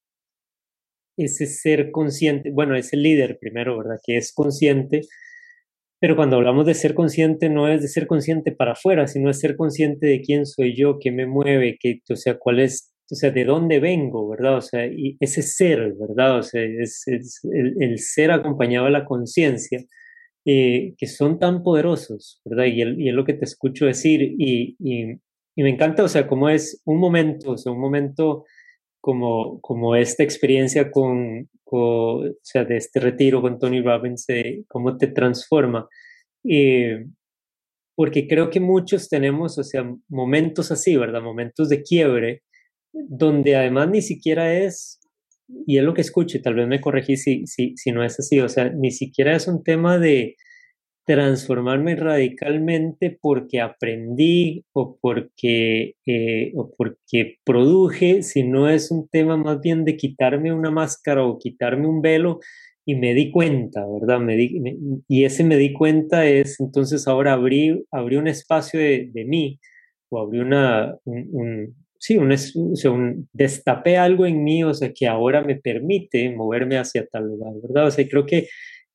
[1.16, 4.00] ese ser consciente, bueno, ese líder primero, ¿verdad?
[4.04, 5.02] Que es consciente,
[6.00, 9.40] pero cuando hablamos de ser consciente no es de ser consciente para afuera, sino es
[9.40, 13.16] ser consciente de quién soy yo, qué me mueve, qué, o sea, cuál es o
[13.16, 14.58] sea, de dónde vengo, ¿verdad?
[14.58, 16.40] O sea, y ese ser, ¿verdad?
[16.40, 19.84] O sea, es, el, ser acompañado de la conciencia,
[20.46, 22.66] eh, que son tan poderosos, ¿verdad?
[22.66, 25.14] Y, y, es lo que te escucho decir, y, y,
[25.56, 28.46] y, me encanta, o sea, cómo es un momento, o sea, un momento
[29.02, 34.26] como, como esta experiencia con, o sea, de este retiro con Tony Robbins,
[34.68, 35.88] cómo te transforma.
[36.44, 37.06] Eh,
[37.96, 41.22] porque creo que muchos tenemos, o sea, momentos así, ¿verdad?
[41.22, 42.44] Momentos de quiebre,
[42.94, 45.00] donde además ni siquiera es
[45.66, 48.20] y es lo que escucho, y tal vez me corregí si, si, si no es
[48.20, 50.36] así, o sea, ni siquiera es un tema de
[51.10, 59.60] transformarme radicalmente porque aprendí o porque, eh, o porque produje, sino es un tema más
[59.60, 62.42] bien de quitarme una máscara o quitarme un velo
[62.86, 64.20] y me di cuenta, ¿verdad?
[64.20, 64.38] Me
[65.08, 69.60] y ese me di cuenta es, entonces ahora abrí, abrí un espacio de, de mí
[70.10, 75.08] o abrí una, un, sí, un, o un, destapé algo en mí, o sea, que
[75.08, 77.88] ahora me permite moverme hacia tal lugar, ¿verdad?
[77.88, 78.48] O sea, creo que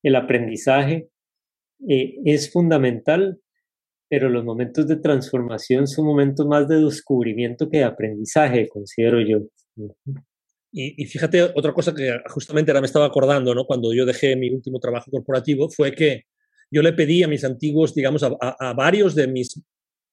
[0.05, 1.09] el aprendizaje
[1.89, 3.39] eh, es fundamental,
[4.09, 9.41] pero los momentos de transformación son momentos más de descubrimiento que de aprendizaje, considero yo.
[10.73, 13.65] Y, y, fíjate, otra cosa que justamente ahora me estaba acordando, ¿no?
[13.65, 16.25] Cuando yo dejé mi último trabajo corporativo, fue que
[16.71, 19.63] yo le pedí a mis antiguos, digamos, a, a, varios de mis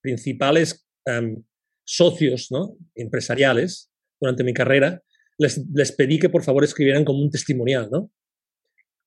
[0.02, 1.44] principales em,
[1.84, 2.78] socios ¿no?
[2.96, 5.02] empresariales durante mi carrera,
[5.38, 8.12] les, les, pedí que por favor escribieran como un testimonial, ¿no?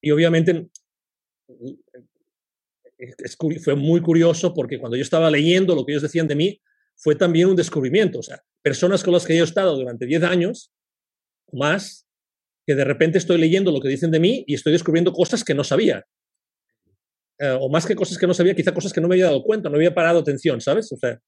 [0.03, 0.69] Y obviamente
[3.63, 6.61] fue muy curioso porque cuando yo estaba leyendo lo que ellos decían de mí,
[6.97, 8.19] fue también un descubrimiento.
[8.19, 10.73] O sea, personas con las que yo he estado durante 10 años
[11.53, 12.07] más,
[12.67, 15.55] que de repente estoy leyendo lo que dicen de mí y estoy descubriendo cosas que
[15.55, 16.05] no sabía.
[17.39, 19.43] Eh, o más que cosas que no sabía, quizá cosas que no me había dado
[19.43, 20.91] cuenta, no había parado atención, ¿sabes?
[20.93, 21.21] O sea,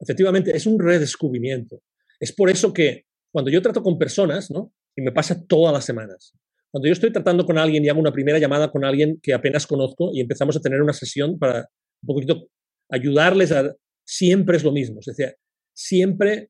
[0.00, 1.82] efectivamente es un redescubrimiento.
[2.20, 4.72] Es por eso que cuando yo trato con personas, ¿no?
[4.96, 6.34] Y me pasa todas las semanas,
[6.70, 9.66] cuando yo estoy tratando con alguien y hago una primera llamada con alguien que apenas
[9.66, 11.68] conozco y empezamos a tener una sesión para
[12.02, 12.48] un poquito
[12.90, 13.74] ayudarles a...
[14.06, 15.34] Siempre es lo mismo, es decir,
[15.74, 16.48] siempre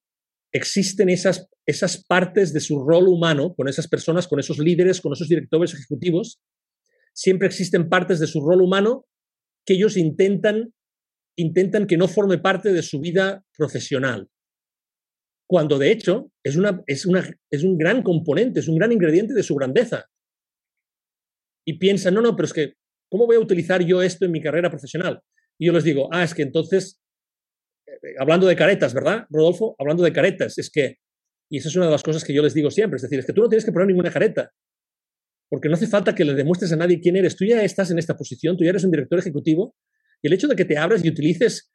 [0.53, 5.13] existen esas, esas partes de su rol humano con esas personas, con esos líderes, con
[5.13, 6.41] esos directores ejecutivos,
[7.13, 9.07] siempre existen partes de su rol humano
[9.67, 10.73] que ellos intentan,
[11.37, 14.29] intentan que no forme parte de su vida profesional.
[15.49, 19.33] Cuando de hecho es, una, es, una, es un gran componente, es un gran ingrediente
[19.33, 20.07] de su grandeza
[21.67, 22.75] y piensan, no, no, pero es que,
[23.11, 25.21] ¿cómo voy a utilizar yo esto en mi carrera profesional?
[25.59, 27.01] Y yo les digo, ah, es que entonces,
[27.87, 29.75] eh, hablando de caretas, ¿verdad, Rodolfo?
[29.79, 30.97] Hablando de caretas, es que,
[31.51, 33.27] y esa es una de las cosas que yo les digo siempre, es decir, es
[33.27, 34.53] que tú no tienes que poner ninguna careta,
[35.49, 37.99] porque no hace falta que le demuestres a nadie quién eres, tú ya estás en
[37.99, 39.75] esta posición, tú ya eres un director ejecutivo,
[40.23, 41.71] y el hecho de que te abras y utilices,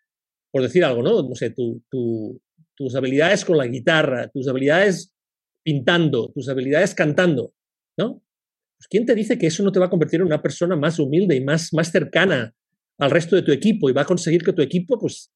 [0.51, 1.21] por decir algo, ¿no?
[1.21, 2.39] No sé, tu, tu,
[2.75, 5.13] tus habilidades con la guitarra, tus habilidades
[5.63, 7.53] pintando, tus habilidades cantando,
[7.97, 8.23] ¿no?
[8.77, 10.99] Pues, ¿quién te dice que eso no te va a convertir en una persona más
[10.99, 12.53] humilde y más, más cercana
[12.99, 15.31] al resto de tu equipo y va a conseguir que tu equipo, pues,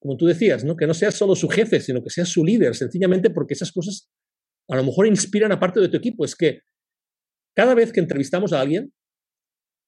[0.00, 0.76] como tú decías, ¿no?
[0.76, 4.08] que no seas solo su jefe, sino que seas su líder, sencillamente porque esas cosas
[4.68, 6.24] a lo mejor inspiran a parte de tu equipo.
[6.24, 6.60] Es que
[7.56, 8.92] cada vez que entrevistamos a alguien,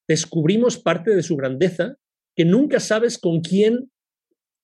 [0.09, 1.97] descubrimos parte de su grandeza
[2.35, 3.93] que nunca sabes con quién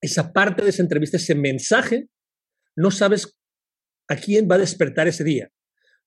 [0.07, 2.09] esa parte de esa entrevista, ese mensaje,
[2.77, 3.37] no sabes
[4.09, 5.49] a quién va a despertar ese día.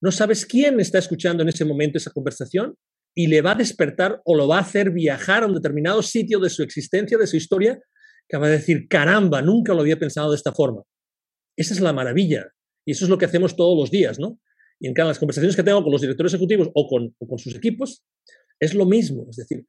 [0.01, 2.75] No sabes quién está escuchando en ese momento esa conversación
[3.15, 6.39] y le va a despertar o lo va a hacer viajar a un determinado sitio
[6.39, 7.79] de su existencia, de su historia,
[8.27, 10.83] que va a decir, caramba, nunca lo había pensado de esta forma.
[11.57, 12.47] Esa es la maravilla.
[12.85, 14.39] Y eso es lo que hacemos todos los días, ¿no?
[14.79, 18.05] Y en cada las conversaciones que tengo con los directores ejecutivos o con sus equipos,
[18.59, 19.27] es lo mismo.
[19.29, 19.65] Es decir,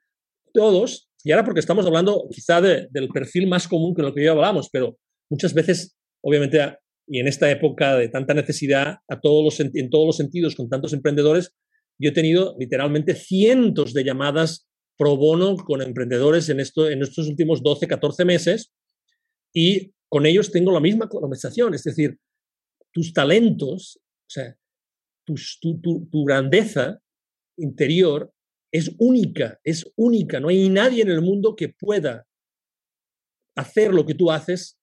[0.52, 4.33] todos, y ahora porque estamos hablando quizá del perfil más común que lo que ya
[4.33, 4.98] hablamos, pero
[5.30, 10.06] muchas veces, obviamente, y en esta época de tanta necesidad a todos los, en todos
[10.06, 11.52] los sentidos con tantos emprendedores,
[11.98, 17.28] yo he tenido literalmente cientos de llamadas pro bono con emprendedores en, esto, en estos
[17.28, 18.72] últimos 12, 14 meses
[19.52, 22.18] y con ellos tengo la misma conversación, es decir,
[22.92, 24.56] tus talentos, o sea,
[25.24, 27.00] tu, tu, tu grandeza
[27.56, 28.33] interior
[28.72, 32.26] es única, es única, no hay nadie en el mundo que pueda
[33.56, 34.78] hacer lo que tú haces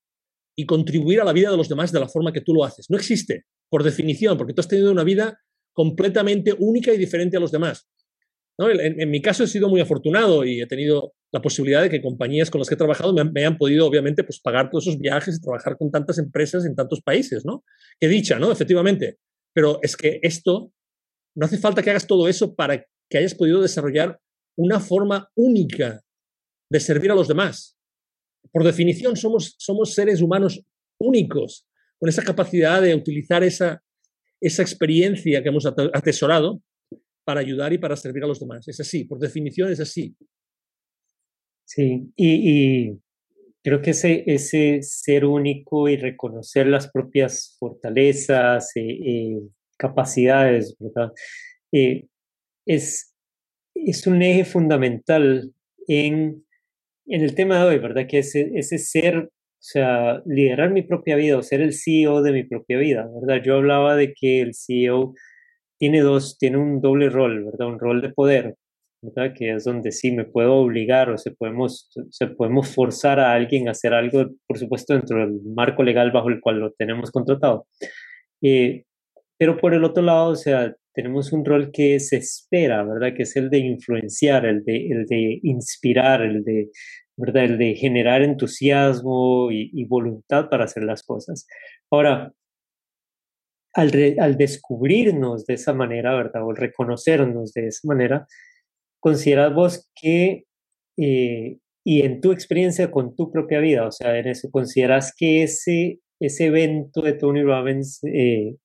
[0.57, 2.87] y contribuir a la vida de los demás de la forma que tú lo haces.
[2.89, 5.39] No existe, por definición, porque tú has tenido una vida
[5.73, 7.87] completamente única y diferente a los demás.
[8.59, 12.49] En, mi caso he sido muy afortunado y he tenido la posibilidad de que compañías
[12.49, 15.41] con las que he trabajado me, hayan podido, obviamente, pues, pagar todos esos viajes y
[15.41, 17.63] trabajar con tantas empresas en tantos países, ¿no?
[17.99, 18.51] Qué dicha, ¿no?
[18.51, 19.19] Efectivamente.
[19.53, 20.71] Pero es que esto,
[21.35, 24.19] no hace falta que hagas todo eso para que hayas podido desarrollar
[24.57, 26.01] una forma única
[26.69, 27.77] de servir a los demás
[28.51, 30.63] por definición somos, somos seres humanos
[30.99, 31.67] únicos,
[31.99, 33.83] con esa capacidad de utilizar esa,
[34.41, 36.61] esa experiencia que hemos atesorado
[37.23, 38.67] para ayudar y para servir a los demás.
[38.67, 40.15] Es así, por definición es así.
[41.65, 42.93] Sí, y,
[43.61, 49.39] creo que ese, ese ser único y reconocer las propias fortalezas, eh, eh,
[49.77, 51.11] capacidades, ¿verdad?
[51.73, 52.07] Eh,
[52.67, 53.15] es,
[53.73, 55.53] es un eje fundamental
[55.87, 56.43] en
[57.07, 58.05] en el tema de hoy, ¿verdad?
[58.07, 62.31] Que ese, ese ser, o sea, liderar mi propia vida o ser el CEO de
[62.31, 63.41] mi propia vida, ¿verdad?
[63.43, 65.13] Yo hablaba de que el CEO
[65.79, 67.67] tiene dos, tiene un doble rol, ¿verdad?
[67.67, 68.55] Un rol de poder,
[69.01, 69.33] ¿verdad?
[69.35, 73.67] Que es donde sí me puedo obligar o se podemos, se podemos forzar a alguien
[73.67, 77.67] a hacer algo, por supuesto, dentro del marco legal bajo el cual lo tenemos contratado.
[78.41, 78.83] Eh,
[79.37, 83.15] pero por el otro lado, o sea, tenemos un rol que se espera, ¿verdad?
[83.15, 86.71] Que es el de influenciar, el de, el de inspirar, el de,
[87.15, 87.43] ¿verdad?
[87.43, 91.45] El de generar entusiasmo y, y voluntad para hacer las cosas.
[91.91, 92.33] Ahora,
[93.75, 96.43] al, al, descubrirnos de esa manera, ¿verdad?
[96.43, 98.25] O reconocernos de esa manera,
[98.99, 100.45] ¿consideras vos que,
[100.97, 105.43] eh, y en tu experiencia con tu propia vida, o sea, en eso, ¿consideras que
[105.43, 108.55] ese, ese evento de Tony Robbins, eh,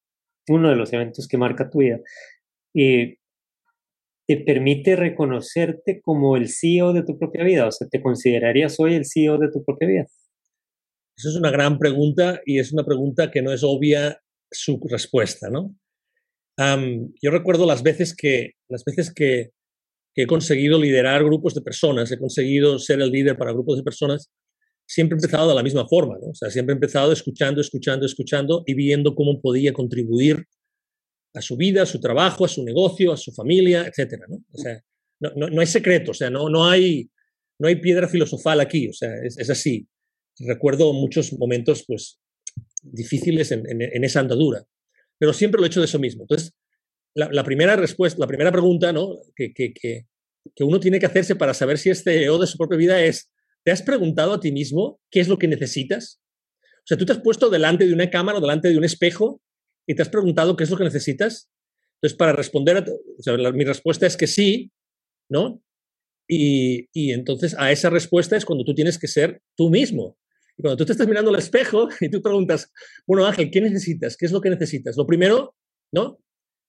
[0.49, 2.01] uno de los eventos que marca tu vida,
[2.75, 3.17] eh,
[4.27, 7.67] te permite reconocerte como el CEO de tu propia vida?
[7.67, 10.07] O sea, ¿te considerarías hoy el CEO de tu propia vida?
[11.17, 15.51] Esa es una gran pregunta y es una pregunta que no es obvia su respuesta,
[15.51, 15.75] ¿no?
[16.59, 19.51] yo recuerdo las veces que, las veces que,
[20.15, 24.31] he conseguido liderar grupos de personas, he conseguido ser el líder para grupos de personas,
[24.87, 26.31] siempre he empezado de la misma forma, ¿no?
[26.31, 30.47] O sea, siempre he empezado escuchando, escuchando, escuchando y viendo cómo podía contribuir
[31.35, 34.45] a su vida, a su trabajo, a su negocio, a su familia, etcétera, ¿no?
[34.53, 34.83] O sea,
[35.21, 37.09] no, no, hay secreto, o sea, no, no, hay,
[37.59, 39.87] no hay piedra filosofal aquí, o sea, es, así.
[40.41, 42.19] Recuerdo muchos momentos, pues,
[42.83, 44.67] difíciles en, esa andadura
[45.23, 46.25] pero siempre lo he hecho de eso mismo.
[46.25, 46.53] Entonces,
[47.15, 49.21] la, primera respuesta, la primera pregunta ¿no?
[49.37, 50.05] que, que, que,
[50.65, 53.31] uno tiene que hacerse para saber si es CEO de su propia vida es,
[53.65, 56.21] ¿te has preguntado a ti mismo qué es lo que necesitas?
[56.79, 59.41] O sea, tú te has puesto delante de una cámara o delante de un espejo
[59.87, 61.49] y te has preguntado qué es lo que necesitas.
[61.97, 64.73] Entonces, para responder, a, mi respuesta es que sí,
[65.31, 65.63] ¿no?
[66.29, 70.19] Y, y, entonces a esa respuesta es cuando tú tienes que ser tú mismo.
[70.57, 72.73] Y cuando tú te estás mirando al espejo y tú preguntas,
[73.07, 74.17] bueno, Ángel, ¿qué necesitas?
[74.17, 74.97] ¿Qué es lo que necesitas?
[74.97, 75.55] Lo primero,
[75.93, 76.19] ¿no?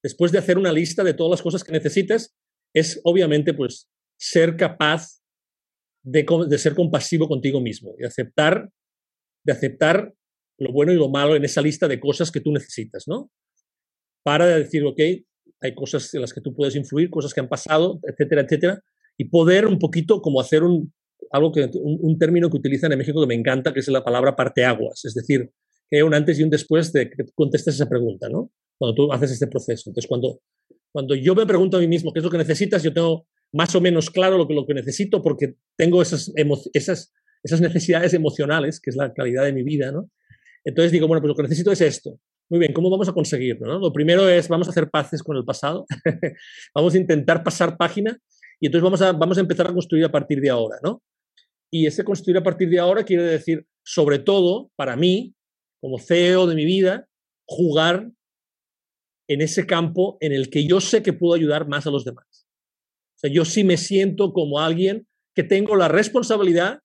[0.04, 2.36] Después de hacer una lista de todas las cosas que necesitas,
[2.74, 5.23] es obviamente pues ser capaz
[6.04, 8.70] de, de ser compasivo contigo mismo y aceptar,
[9.46, 10.14] de aceptar
[10.60, 13.32] lo bueno y lo malo en esa lista de cosas que tú necesitas, ¿no?
[14.24, 15.00] Para decir, ok,
[15.62, 18.84] hay cosas en las que tú puedes influir, cosas que han pasado, etcétera, etcétera,
[19.18, 20.94] y poder un poquito como hacer un,
[21.32, 24.36] algo que, un, término que utilizan en México que me encanta, que es la palabra
[24.36, 25.50] parteaguas, es decir,
[25.90, 28.52] que hay un antes y un después de que contestes esa pregunta, ¿no?
[28.78, 29.90] Cuando tú haces este proceso.
[29.90, 30.40] Entonces, cuando,
[30.92, 33.76] cuando yo me pregunto a mí mismo qué es lo que necesitas, yo tengo más
[33.76, 36.32] o menos claro lo que, lo que necesito porque tengo esas,
[36.74, 37.14] esas,
[37.44, 40.10] esas necesidades emocionales, que es la calidad de mi vida, ¿no?
[40.66, 42.20] Entonces digo, bueno, pues lo que necesito es esto.
[42.50, 43.68] Muy bien, ¿cómo vamos a conseguirlo?
[43.68, 43.80] No?
[43.80, 45.86] Lo primero es, vamos a hacer paces con el pasado,
[46.76, 48.18] vamos a intentar pasar página
[48.60, 51.02] y entonces vamos a, vamos a empezar a construir a partir de ahora, ¿no?
[51.72, 55.36] Y ese construir a partir de ahora quiere decir, sobre todo, para mí,
[55.82, 57.08] como CEO de mi vida,
[57.46, 58.12] jugar
[59.28, 62.33] en ese campo en el que yo sé que puedo ayudar más a los demás.
[63.32, 66.80] Yo sí me siento como alguien que tengo la responsabilidad,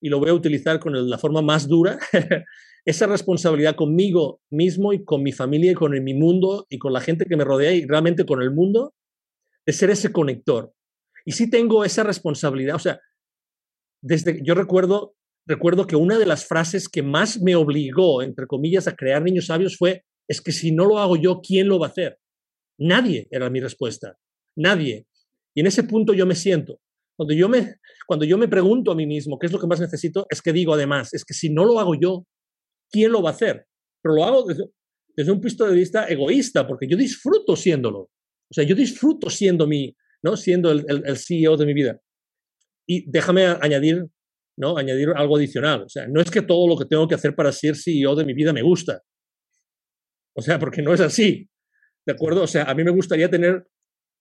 [0.00, 1.98] y lo voy a utilizar con la forma más dura,
[2.84, 7.00] esa responsabilidad conmigo mismo y con mi familia y con mi mundo y con la
[7.00, 8.94] gente que me rodea y realmente con el mundo,
[9.66, 10.72] de ser ese conector.
[11.24, 13.00] Y sí tengo esa responsabilidad, o sea,
[14.02, 15.14] desde, yo recuerdo,
[15.46, 19.46] recuerdo que una de las frases que más me obligó, entre comillas, a crear niños
[19.46, 22.18] sabios fue, es que si no lo hago yo, ¿quién lo va a hacer?
[22.78, 24.16] Nadie era mi respuesta,
[24.56, 25.06] nadie.
[25.54, 26.80] Y en ese punto yo me siento.
[27.16, 29.80] Cuando yo me, cuando yo me pregunto a mí mismo qué es lo que más
[29.80, 32.26] necesito, es que digo además, es que si no lo hago yo,
[32.90, 33.66] ¿quién lo va a hacer?
[34.02, 37.98] Pero lo hago desde, un punto de vista egoísta, porque yo disfruto siéndolo.
[37.98, 40.36] O sea, yo disfruto siendo mi, ¿no?
[40.36, 42.00] Siendo el, el, el CEO de mi vida.
[42.86, 44.06] Y déjame añadir,
[44.56, 44.76] ¿no?
[44.76, 45.82] Añadir algo adicional.
[45.82, 48.24] O sea, no es que todo lo que tengo que hacer para ser CEO de
[48.24, 49.02] mi vida me gusta.
[50.34, 51.48] O sea, porque no es así.
[52.06, 52.42] ¿De acuerdo?
[52.42, 53.66] O sea, a mí me gustaría tener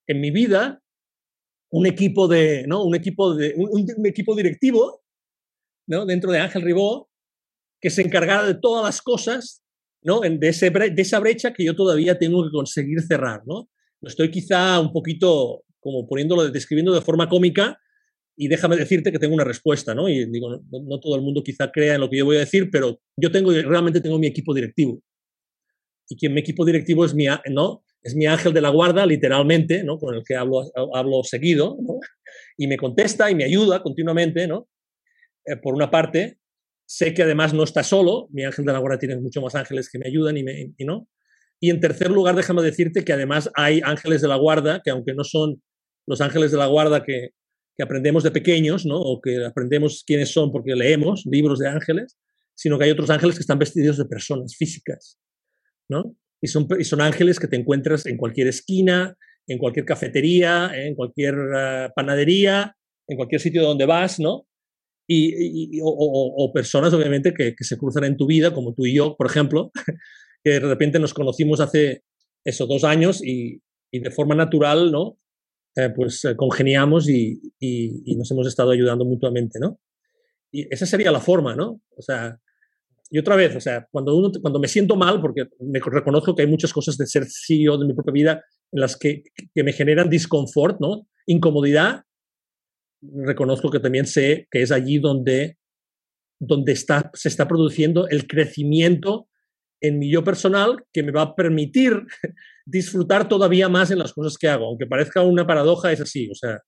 [0.08, 0.82] en mi vida
[1.72, 2.84] un equipo de, ¿no?
[2.84, 5.04] Un equipo de, un, equipo directivo,
[5.88, 6.06] ¿no?
[6.06, 7.10] Dentro de Ángel Ribó,
[7.80, 9.64] que se encargara de todas las cosas,
[10.02, 10.20] ¿no?
[10.22, 13.70] De, ese, de esa brecha que yo todavía tengo que conseguir cerrar, ¿no?
[14.02, 17.80] Estoy quizá un poquito como poniéndolo, describiendo de forma cómica,
[18.42, 20.08] y déjame decirte que tengo una respuesta, ¿no?
[20.08, 22.70] Y digo, no, todo el mundo quizá crea en lo que yo voy a decir,
[22.72, 25.02] pero yo tengo, realmente tengo mi equipo directivo.
[26.08, 27.84] Y quien mi equipo directivo es mi, ¿no?
[28.02, 29.98] Es mi ángel de la guarda, literalmente, ¿no?
[29.98, 31.78] Con el que hablo, hablo seguido.
[32.58, 34.70] Y me contesta y me ayuda continuamente, ¿no?
[35.46, 36.38] Eh, por una parte,
[36.86, 39.90] sé que además no está solo, mi ángel de la guarda tiene muchos más ángeles
[39.90, 41.08] que me ayudan y, me, y no.
[41.60, 45.14] Y en tercer lugar, déjame decirte que además hay ángeles de la guarda, que aunque
[45.14, 45.62] no son
[46.08, 47.32] los ángeles de la guarda que,
[47.76, 49.00] que aprendemos de pequeños, ¿no?
[49.00, 52.18] O que aprendemos quiénes son porque leemos libros de ángeles,
[52.54, 55.18] sino que hay otros ángeles que están vestidos de personas físicas,
[55.88, 56.16] ¿no?
[56.42, 59.18] Y son, y son ángeles que te encuentras en cualquier esquina,
[59.48, 62.76] en cualquier cafetería, en cualquier eh, panadería,
[63.08, 64.46] en cualquier sitio donde vas, ¿no?
[65.12, 69.26] Y, o, personas, obviamente, que, se cruzan en tu vida, como tú y yo, por
[69.26, 69.72] ejemplo,
[70.44, 72.04] que de repente nos conocimos hace
[72.46, 73.60] esos dos años y,
[73.92, 75.18] de forma natural, ¿no?
[75.76, 77.42] Eh, pues eh, congeniamos y,
[78.16, 79.80] nos hemos estado ayudando mutuamente, ¿no?
[80.52, 81.82] Y esa sería la forma, ¿no?
[81.98, 82.40] O sea,
[83.10, 86.44] y otra vez, o sea, cuando, uno, cuando me siento mal, porque me reconozco que
[86.44, 89.74] hay muchas cosas de ser CEO de mi propia vida en las que, que me
[89.74, 91.08] generan disconfort, ¿no?
[91.26, 92.04] Incomodidad,
[93.02, 95.58] reconozco que también sé que es allí donde,
[96.40, 99.28] donde está, se está produciendo el crecimiento
[99.82, 101.94] en mi yo personal que me va a permitir
[102.66, 104.68] disfrutar todavía más en las cosas que hago.
[104.68, 106.60] Aunque parezca una paradoja, es así, o sea,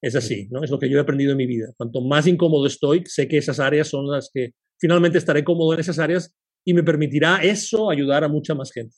[0.00, 0.62] es así, ¿no?
[0.62, 1.72] Es lo que yo he aprendido en mi vida.
[1.76, 4.52] Cuanto más incómodo estoy, sé que esas áreas son las que
[4.82, 8.96] finalmente estaré cómodo en esas áreas y me permitirá eso ayudar a mucha más gente.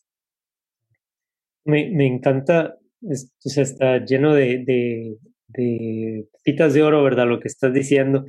[1.67, 5.17] Me, encanta, o sea, está lleno de, de,
[5.49, 7.27] de de oro, ¿verdad?
[7.27, 8.25] Lo que estás diciendo,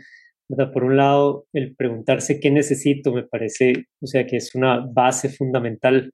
[0.49, 0.73] ¿verdad?
[0.73, 5.29] Por un lado, el preguntarse qué necesito me parece, o sea, que es una base
[5.29, 6.11] fundamental.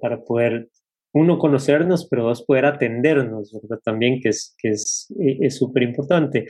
[0.00, 0.68] Para poder
[1.12, 3.80] uno, conocernos, pero dos, poder atendernos, ¿verdad?
[3.82, 6.46] También, que es que es súper importante.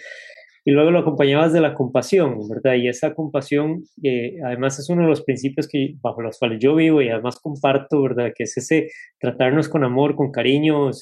[0.70, 2.74] Y luego lo acompañabas de la compasión, ¿verdad?
[2.74, 6.76] Y esa compasión, eh, además, es uno de los principios que, bajo los cuales yo
[6.76, 8.30] vivo y además comparto, ¿verdad?
[8.32, 10.92] Que es ese tratarnos con amor, con cariño,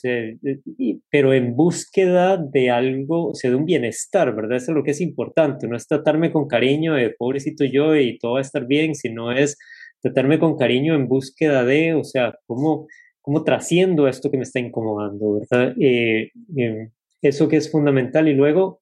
[1.11, 4.57] pero en búsqueda de algo, o sea, de un bienestar, ¿verdad?
[4.57, 8.17] Eso es lo que es importante, no es tratarme con cariño de pobrecito yo y
[8.17, 9.59] todo va a estar bien, sino es
[10.01, 12.87] tratarme con cariño en búsqueda de, o sea, cómo
[13.21, 15.75] cómo trasciendo esto que me está incomodando, ¿verdad?
[15.79, 16.89] Eh, eh,
[17.21, 18.27] eso que es fundamental.
[18.29, 18.81] Y luego,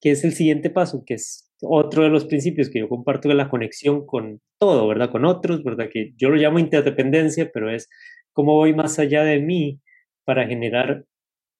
[0.00, 1.04] ¿qué es el siguiente paso?
[1.04, 5.10] Que es otro de los principios que yo comparto de la conexión con todo, ¿verdad?
[5.10, 5.88] Con otros, ¿verdad?
[5.92, 7.88] Que yo lo llamo interdependencia, pero es
[8.32, 9.80] cómo voy más allá de mí
[10.24, 11.04] para generar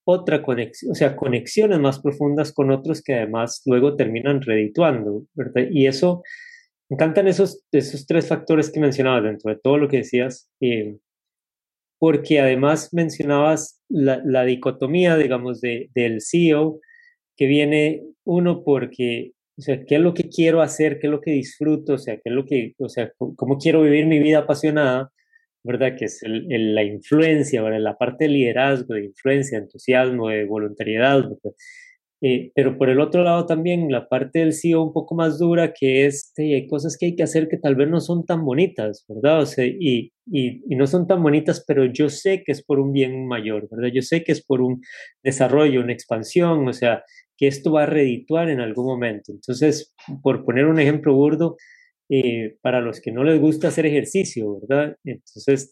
[0.04, 5.64] otra conexión, o sea, conexiones más profundas con otros que además luego terminan redituando, ¿verdad?
[5.70, 6.22] Y eso,
[6.88, 10.50] me encantan esos, esos tres factores que mencionabas dentro de todo lo que decías.
[10.60, 10.96] Eh,
[11.98, 16.80] porque además mencionabas la, dicotomía, digamos, de, del CEO,
[17.38, 20.98] que viene uno porque, o sea, ¿qué es lo que quiero hacer?
[20.98, 21.94] ¿Qué es lo que disfruto?
[21.94, 25.12] O sea, ¿qué es lo que, o sea, cómo quiero vivir mi vida apasionada?
[25.64, 25.96] ¿Verdad?
[25.96, 27.80] Que es la influencia, ¿verdad?
[27.80, 31.24] La parte de liderazgo, de influencia, entusiasmo, de voluntariedad.
[32.20, 35.72] Eh, pero por el otro lado también la parte del CEO un poco más dura,
[35.72, 39.04] que es, hay cosas que hay que hacer que tal vez no son tan bonitas,
[39.08, 39.42] ¿verdad?
[39.42, 42.80] O sea, y, y, y, no son tan bonitas, pero yo sé que es por
[42.80, 43.90] un bien mayor, ¿verdad?
[43.94, 44.80] Yo sé que es por un
[45.22, 47.04] desarrollo, una expansión, o sea,
[47.38, 49.32] que esto va a redituar en algún momento.
[49.32, 51.56] Entonces, por poner un ejemplo burdo,
[52.10, 54.96] eh, para los que no les gusta hacer ejercicio, ¿verdad?
[55.04, 55.70] Entonces,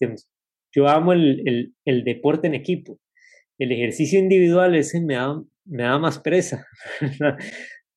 [0.75, 2.99] yo amo el, el, el deporte en equipo.
[3.59, 6.67] El ejercicio individual ese me da me da más presa.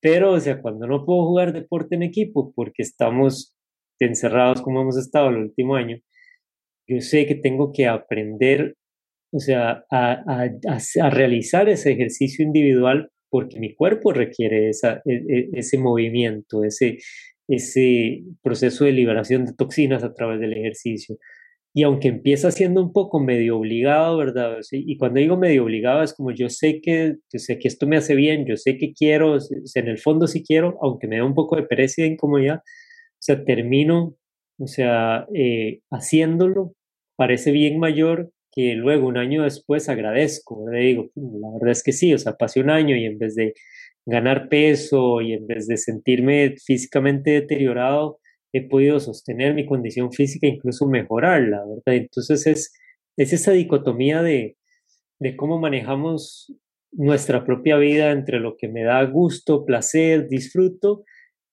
[0.00, 3.54] Pero, o sea, cuando no puedo jugar deporte en equipo porque estamos
[3.98, 5.98] encerrados como hemos estado el último año,
[6.88, 8.76] yo sé que tengo que aprender,
[9.32, 15.48] o sea, a, a, realizar ese ejercicio individual porque mi cuerpo requiere esa, e, e,
[15.54, 16.98] ese movimiento, ese,
[17.48, 21.16] ese proceso de liberación de toxinas a través del ejercicio.
[21.72, 24.58] Y aunque empieza siendo un poco medio obligado, ¿verdad?
[24.72, 27.96] y cuando digo medio obligado es como yo sé que, yo sé que esto me
[27.96, 29.38] hace bien, yo sé que quiero,
[29.74, 32.56] en el fondo sí quiero, aunque me da un poco de pereza y de incomodidad,
[32.56, 34.16] o sea, termino,
[34.58, 36.74] o sea, eh, haciéndolo,
[37.16, 40.80] parece bien mayor que luego un año después agradezco, ¿verdad?
[40.80, 43.54] digo, la verdad es que sí, o sea, pasé un año y en vez de
[44.06, 48.18] ganar peso y en vez de sentirme físicamente deteriorado,
[48.52, 52.02] he podido sostener mi condición física e incluso mejorarla, ¿verdad?
[52.02, 52.72] Entonces es,
[53.16, 54.56] es esa dicotomía de,
[55.20, 56.52] de cómo manejamos
[56.92, 61.04] nuestra propia vida entre lo que me da gusto, placer, disfruto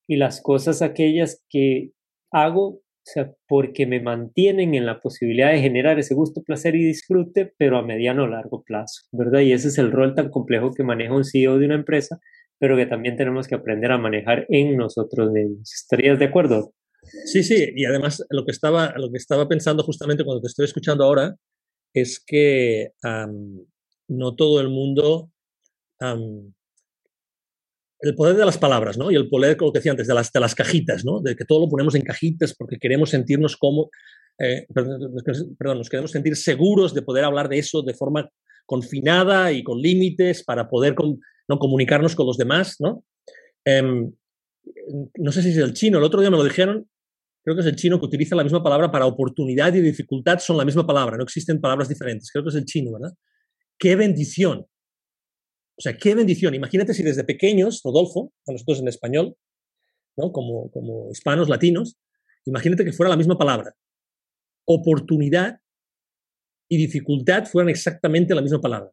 [0.08, 1.91] y las cosas aquellas que
[2.32, 6.84] hago, o sea, porque me mantienen en la posibilidad de generar ese gusto, placer y
[6.84, 9.39] disfrute, pero a mediano o largo plazo, ¿verdad?
[9.39, 12.20] Y ese es el rol tan complejo que maneja un CEO de una empresa,
[12.60, 15.74] pero que también tenemos que aprender a manejar en nosotros mismos.
[15.74, 16.74] ¿Estarías de acuerdo?
[17.26, 20.66] Sí, sí, y además lo que estaba, lo que estaba pensando justamente cuando te estoy
[20.66, 21.34] escuchando ahora
[21.93, 22.91] es que
[24.10, 25.32] no todo el mundo...
[28.00, 29.12] el poder de las palabras, ¿no?
[29.12, 31.20] Y el poder, como decía antes, de las, de las cajitas, ¿no?
[31.20, 33.89] De que todo lo ponemos en cajitas porque queremos sentirnos como...
[34.39, 38.30] Eh, perdón, nos queremos sentir seguros de poder hablar de eso de forma
[38.68, 40.93] confinada y con límites para poder
[41.48, 43.04] no comunicarnos con los demás, ¿no?
[43.66, 44.12] Em,
[45.18, 46.88] no sé si es el chino, el otro día me lo dijeron,
[47.43, 50.58] creo que es el chino que utiliza la misma palabra para oportunidad y dificultad, son
[50.58, 52.30] la misma palabra, no existen palabras diferentes.
[52.32, 53.14] Creo que es el chino, ¿verdad?
[53.80, 54.68] ¡Qué bendición!
[55.78, 56.55] O sea, qué bendición.
[56.55, 59.36] Imagínate si desde pequeños, Rodolfo, a nosotros en español,
[60.17, 60.32] ¿no?
[60.32, 61.97] como, como hispanos, latinos,
[62.45, 63.75] imagínate que fuera la misma palabra.
[64.65, 65.59] Oportunidad
[66.69, 68.91] y dificultad fueran exactamente la misma palabra.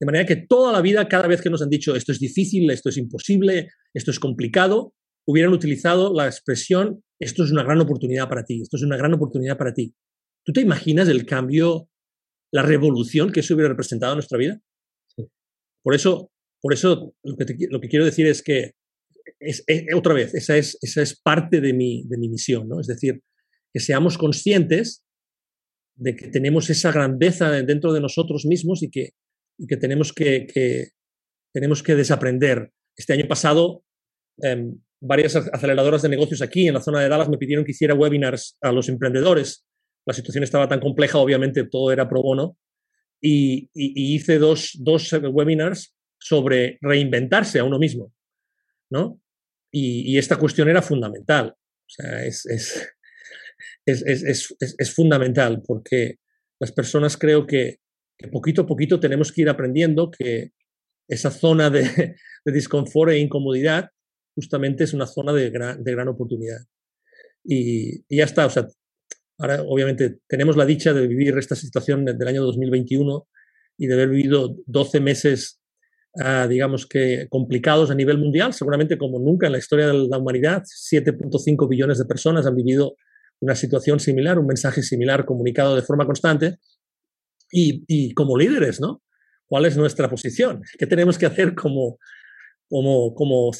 [0.00, 2.70] De manera que toda la vida, cada vez que nos han dicho esto es difícil,
[2.70, 4.94] esto es imposible, esto es complicado,
[5.26, 9.12] hubieran utilizado la expresión esto es una gran oportunidad para ti, esto es una gran
[9.12, 9.94] oportunidad para ti.
[10.44, 11.88] ¿Tú te imaginas el cambio,
[12.52, 14.60] la revolución que eso hubiera representado en nuestra vida?
[15.82, 18.72] Por eso, por eso lo, que quiero decir es que,
[19.40, 19.64] es,
[19.94, 22.80] otra vez, esa es, esa es parte de mi, de mi misión, ¿no?
[22.80, 23.22] Es decir,
[23.72, 25.04] que seamos conscientes
[25.96, 29.10] de que tenemos esa grandeza dentro de nosotros mismos y que,
[29.66, 30.88] que, tenemos, que, que,
[31.52, 32.70] tenemos que desaprender.
[32.96, 33.84] Este año pasado,
[34.38, 37.94] em, varias aceleradoras de negocios aquí en la zona de Dallas me pidieron que hiciera
[37.94, 39.64] webinars a los emprendedores.
[40.06, 42.56] La situación estaba tan compleja, obviamente todo era pro bono.
[43.20, 48.12] Y, hice dos, dos, webinars sobre reinventarse a uno mismo.
[48.90, 49.20] ¿no?
[49.72, 51.54] Y, esta cuestión era fundamental.
[51.56, 52.90] O sea, es, es,
[53.86, 56.16] es, es, fundamental porque
[56.60, 57.78] las personas creo que,
[58.32, 60.50] poquito a poquito tenemos que ir aprendiendo que
[61.08, 61.82] esa zona de,
[62.44, 63.90] de disconfort e incomodidad
[64.34, 66.60] justamente es una zona de gran, de gran oportunidad.
[67.44, 68.68] Y, ya está, o sea,
[69.38, 73.26] ahora obviamente tenemos la dicha de vivir esta situación del año 2021
[73.78, 75.60] y de haber vivido 12 meses,
[76.20, 80.18] ah, digamos que complicados a nivel mundial, seguramente como nunca en la historia de la
[80.18, 82.96] humanidad, 7.5 billones de personas han vivido
[83.40, 86.56] una situación similar, un mensaje similar comunicado de forma constante.
[87.50, 89.00] Y, como líderes, ¿no?
[89.46, 90.62] ¿Cuál es nuestra posición?
[90.78, 91.98] ¿Qué tenemos que hacer como,
[92.68, 93.52] como, como,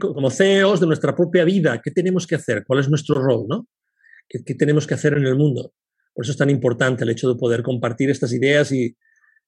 [0.00, 2.64] como CEOs de nuestra propia vida, ¿qué tenemos que hacer?
[2.66, 3.46] ¿Cuál es nuestro rol?
[3.48, 3.66] ¿no?
[4.30, 5.74] ¿Qué, tenemos que hacer en el mundo?
[6.14, 8.96] Por eso es tan importante el hecho de poder compartir estas ideas y,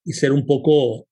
[0.05, 1.07] y ser un poco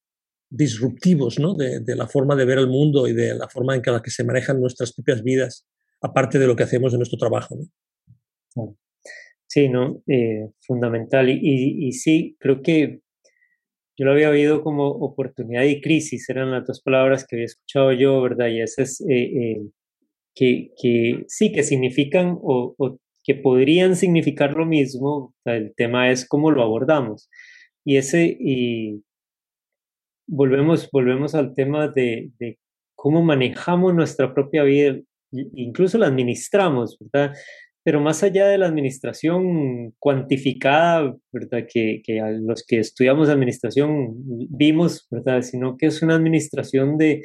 [0.49, 1.55] disruptivos ¿no?
[1.55, 4.03] de, de, la forma de ver el mundo y de la forma en que, la
[4.03, 5.69] que se manejan nuestras propias vidas,
[6.01, 7.57] aparte de lo que hacemos en nuestro trabajo.
[8.57, 8.77] ¿no?
[9.47, 10.03] Sí, ¿no?
[10.09, 11.29] Eh, fundamental.
[11.29, 13.01] Y, y, y, sí, creo que
[14.01, 17.93] yo lo había oído como oportunidad y crisis, eran las dos palabras que había escuchado
[17.93, 18.49] yo, ¿verdad?
[18.49, 19.63] Y esas eh, eh,
[20.35, 22.75] que, que, sí, que significan o,
[23.31, 27.31] que podrían significar lo mismo, el tema es cómo lo abordamos.
[27.85, 29.05] Y ese, y
[30.27, 32.59] volvemos, volvemos al tema de, de
[32.97, 34.99] cómo manejamos nuestra propia vida,
[35.31, 37.37] incluso la administramos, ¿verdad?
[37.85, 41.69] Pero más allá de la administración cuantificada, ¿verdad?
[41.73, 44.13] Que, que a los que estudiamos administración
[44.49, 45.43] vimos, ¿verdad?
[45.43, 47.23] Sino que es una administración de,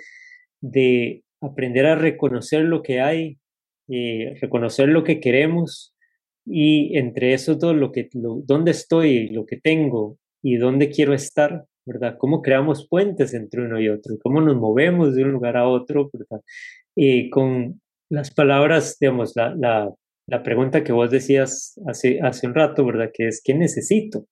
[0.61, 3.39] de aprender a reconocer lo que hay,
[3.87, 5.94] eh, reconocer lo que queremos
[6.45, 11.65] y entre esos dos, lo que, dónde estoy, lo que tengo y dónde quiero estar,
[11.85, 12.17] ¿verdad?
[12.17, 16.09] Cómo creamos puentes entre uno y otro, cómo nos movemos de un lugar a otro,
[16.13, 16.41] ¿verdad?
[16.95, 19.93] Y con las palabras, digamos, la, la
[20.27, 23.11] la pregunta que vos decías hace, hace un rato, ¿verdad?
[23.13, 24.27] Que es, ¿qué necesito?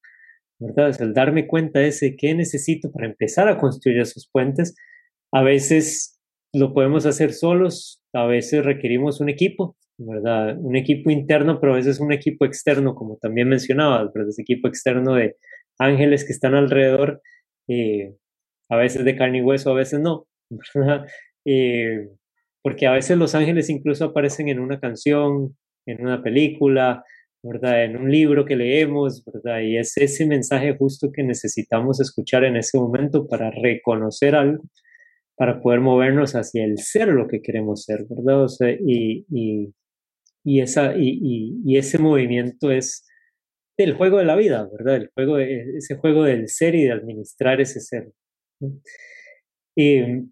[0.59, 0.89] ¿Verdad?
[0.89, 4.75] Es el darme cuenta de ese, ¿qué necesito para empezar a construir esos puentes?
[5.31, 6.19] A veces
[6.53, 10.57] lo podemos hacer solos, a veces requerimos un equipo, ¿verdad?
[10.59, 14.29] Un equipo interno, pero a veces un equipo externo, como también mencionabas, ¿verdad?
[14.29, 15.37] Ese equipo externo de
[15.79, 17.21] ángeles que están alrededor,
[17.67, 18.15] eh,
[18.69, 20.27] a veces de carne y hueso, a veces no,
[20.75, 21.07] ¿verdad?
[21.45, 22.09] Eh,
[22.61, 27.03] porque a veces los ángeles incluso aparecen en una canción, en una película,
[27.43, 27.83] ¿verdad?
[27.83, 29.61] En un libro que leemos, ¿verdad?
[29.61, 34.63] Y es ese mensaje justo que necesitamos escuchar en ese momento para reconocer algo,
[35.35, 38.43] para poder movernos hacia el ser lo que queremos ser, ¿verdad?
[38.43, 39.73] O sea, y, y,
[40.43, 43.05] y esa, y, y, ese movimiento es
[43.77, 44.97] el juego de la vida, ¿verdad?
[44.97, 48.11] El juego ese juego del ser y de administrar ese ser.
[49.75, 50.23] Eh,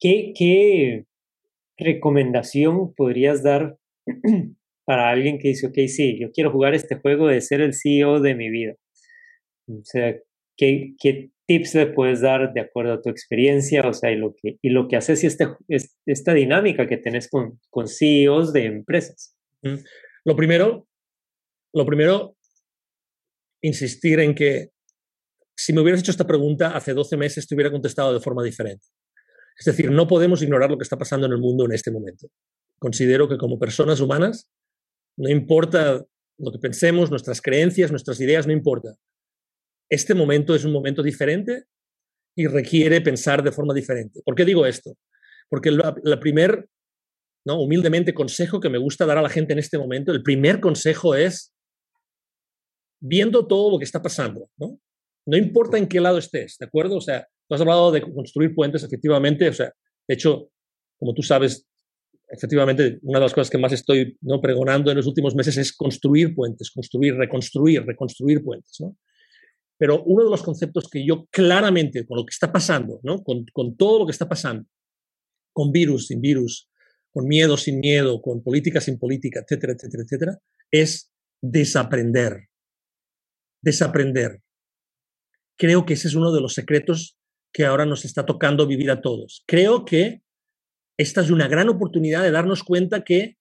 [0.00, 1.04] ¿qué, ¿Qué
[1.76, 3.78] recomendación podrías dar
[4.84, 8.20] para alguien que dice, ok, sí, yo quiero jugar este juego de ser el CEO
[8.20, 8.74] de mi vida?
[9.68, 10.16] O sea,
[10.58, 13.80] ¿qué, qué tips le puedes dar de acuerdo a tu experiencia?
[13.88, 15.46] O sea, y lo que, y lo que haces y este,
[16.04, 19.34] esta dinámica que tenés con, con CEOs de empresas.
[20.24, 20.86] Lo primero,
[21.72, 22.36] lo primero,
[23.62, 24.70] insistir en que
[25.56, 28.86] si me hubieras hecho esta pregunta hace 12 meses, te hubiera contestado de forma diferente.
[29.58, 32.28] Es decir, no podemos ignorar lo que está pasando en el mundo en este momento.
[32.78, 34.48] Considero que como personas humanas
[35.16, 36.04] no importa
[36.38, 38.94] lo que pensemos, nuestras creencias, nuestras ideas, no importa.
[39.88, 41.64] Este momento es un momento diferente
[42.36, 44.20] y requiere pensar de forma diferente.
[44.24, 44.96] ¿Por qué digo esto?
[45.48, 46.68] Porque la, primer,
[47.44, 47.60] ¿no?
[47.60, 50.12] Humildemente, consejo que me gusta dar a la gente en este momento.
[50.12, 51.54] El primer consejo es,
[53.00, 54.78] viendo todo lo que está pasando, ¿no?
[55.26, 56.96] No importa en qué lado estés, ¿de acuerdo?
[56.96, 59.72] O sea, tú has hablado de construir puentes, efectivamente, o sea,
[60.06, 60.50] de hecho,
[60.98, 61.66] como tú sabes,
[62.28, 64.40] efectivamente, una de las cosas que más estoy ¿no?
[64.40, 68.96] pregonando en los últimos meses es construir puentes, construir, reconstruir, reconstruir puentes, ¿no?
[69.78, 73.22] Pero uno de los conceptos que yo claramente, con lo que está pasando, ¿no?
[73.22, 74.68] con, con todo lo que está pasando,
[75.52, 76.68] con virus, sin virus,
[77.10, 80.38] con miedo, sin miedo, con política, sin política, etcétera, etcétera, etcétera,
[80.70, 81.10] es
[81.40, 82.48] desaprender.
[83.62, 84.42] Desaprender.
[85.56, 87.16] Creo que ese es uno de los secretos
[87.52, 89.42] que ahora nos está tocando vivir a todos.
[89.46, 90.22] Creo que
[90.96, 93.36] esta es una gran oportunidad de darnos cuenta que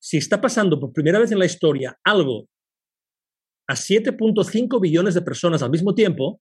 [0.00, 2.48] si está pasando por primera vez en la historia algo
[3.66, 6.40] a 7.5 billones de personas al mismo tiempo,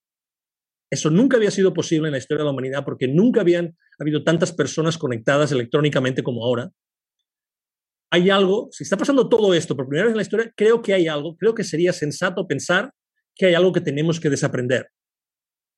[0.92, 4.24] eso nunca había sido posible en la historia de la humanidad porque nunca habían habido
[4.24, 6.72] tantas personas conectadas electrónicamente como ahora.
[8.12, 10.94] Hay algo, si está pasando todo esto por primera vez en la historia, creo que
[10.94, 12.94] hay algo, creo que sería sensato pensar
[13.36, 14.90] que hay algo que tenemos que desaprender.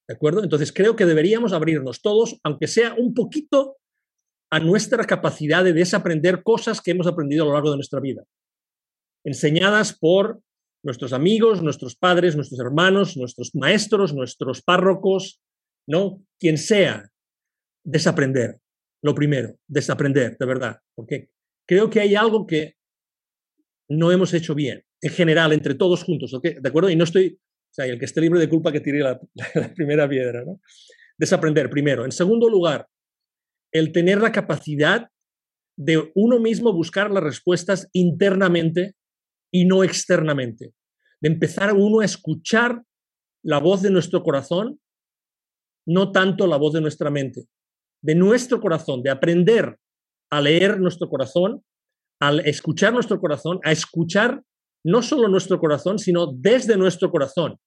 [0.08, 0.44] ¿De acuerdo?
[0.44, 3.78] Entonces creo que deberíamos abrirnos todos, aunque sea un poquito,
[4.52, 8.24] a nuestra capacidad de desaprender cosas que hemos aprendido a lo largo de nuestra vida,
[9.24, 10.42] enseñadas por
[10.86, 15.42] nuestros amigos, nuestros padres, nuestros hermanos, nuestros maestros, nuestros párrocos,
[15.88, 16.24] ¿no?
[16.40, 17.10] Quien sea,
[17.84, 18.60] desaprender.
[19.04, 21.30] Lo primero, desaprender, de verdad, porque
[21.68, 22.76] creo que hay algo que
[23.90, 26.90] no hemos hecho bien, en general, entre todos juntos, ¿de acuerdo?
[26.90, 29.20] Y no estoy, o sea, el que esté libre de culpa que tire la,
[29.56, 30.60] la primera piedra, ¿no?
[31.18, 32.06] Desaprender, primero.
[32.06, 32.88] En segundo lugar,
[33.72, 35.10] el tener la capacidad
[35.78, 38.96] de uno mismo buscar las respuestas internamente
[39.56, 40.74] y no externamente.
[41.22, 42.84] De empezar uno a escuchar
[43.42, 44.82] la voz de nuestro corazón,
[45.88, 47.48] no tanto la voz de nuestra mente.
[48.02, 49.78] De nuestro corazón, de aprender
[50.30, 51.64] a leer nuestro corazón,
[52.20, 54.44] al escuchar nuestro corazón, a escuchar
[54.84, 57.58] no solo nuestro corazón, sino desde nuestro corazón.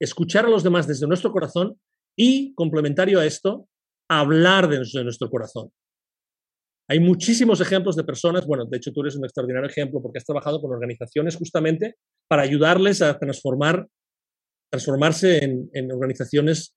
[0.00, 1.78] Escuchar a los demás desde nuestro corazón
[2.16, 3.68] y, complementario a esto,
[4.08, 5.70] hablar de nuestro corazón.
[6.88, 10.24] Hay muchísimos ejemplos de personas, bueno, de hecho tú eres un extraordinario ejemplo porque has
[10.24, 11.96] trabajado con organizaciones justamente
[12.28, 13.86] para ayudarles a transformar,
[14.70, 16.74] transformarse en, organizaciones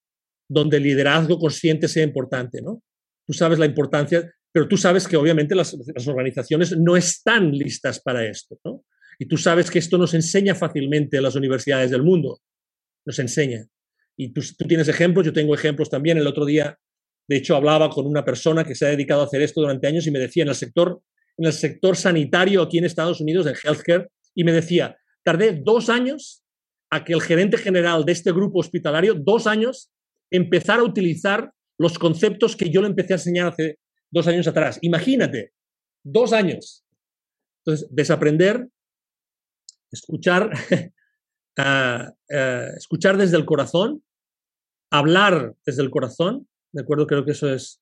[0.50, 2.82] donde el liderazgo consciente sea importante, ¿no?
[3.28, 8.28] Tú sabes la importancia, pero tú sabes que obviamente las, organizaciones no están listas para
[8.28, 8.84] esto, ¿no?
[9.20, 12.40] Y tú sabes que esto nos enseña fácilmente en las universidades del mundo,
[13.06, 13.68] nos enseña.
[14.18, 16.18] Y tú tienes ejemplos, yo tengo ejemplos también.
[16.18, 16.78] El otro día
[17.30, 20.08] de hecho, hablaba con una persona que se ha dedicado a hacer esto durante años
[20.08, 21.04] y me decía, en el sector,
[21.38, 25.90] en el sector sanitario aquí en Estados Unidos, en healthcare, y me decía, tardé dos
[25.90, 26.44] años
[26.90, 29.92] a que el gerente general de este grupo hospitalario, dos años,
[30.32, 33.78] empezara a utilizar los conceptos que yo le empecé a enseñar hace
[34.10, 34.80] dos años atrás.
[34.82, 35.54] Imagínate,
[36.04, 36.84] dos años.
[37.64, 38.68] Entonces, desaprender,
[39.92, 40.50] escuchar,
[41.60, 44.04] uh, uh, escuchar desde el corazón,
[44.90, 47.08] hablar desde el corazón ¿de acuerdo?
[47.08, 47.82] Creo que eso es,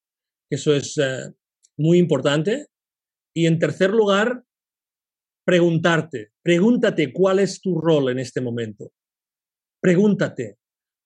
[0.49, 1.33] eso es eh,
[1.77, 2.67] muy importante.
[3.35, 4.43] Y en tercer lugar,
[5.45, 8.91] preguntarte, pregúntate cuál es tu rol en este momento.
[9.81, 10.57] Pregúntate.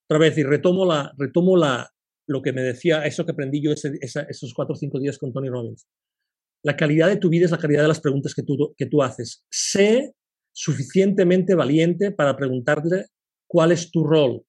[0.09, 1.89] Otra vez, y retomo, la, retomo la,
[2.27, 5.49] lo que me decía, eso que aprendí yo esos cuatro o cinco días con Tony
[5.49, 5.87] Robbins.
[6.63, 9.01] La calidad de tu vida es la calidad de las preguntas que tú, que tú
[9.01, 9.45] haces.
[9.49, 10.13] Sé
[10.53, 13.07] suficientemente valiente para preguntarle
[13.47, 14.43] cuál es tu rol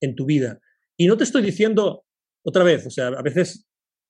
[0.00, 0.60] en tu vida.
[0.96, 2.04] Y no te estoy diciendo,
[2.44, 3.66] otra vez, o sea, a veces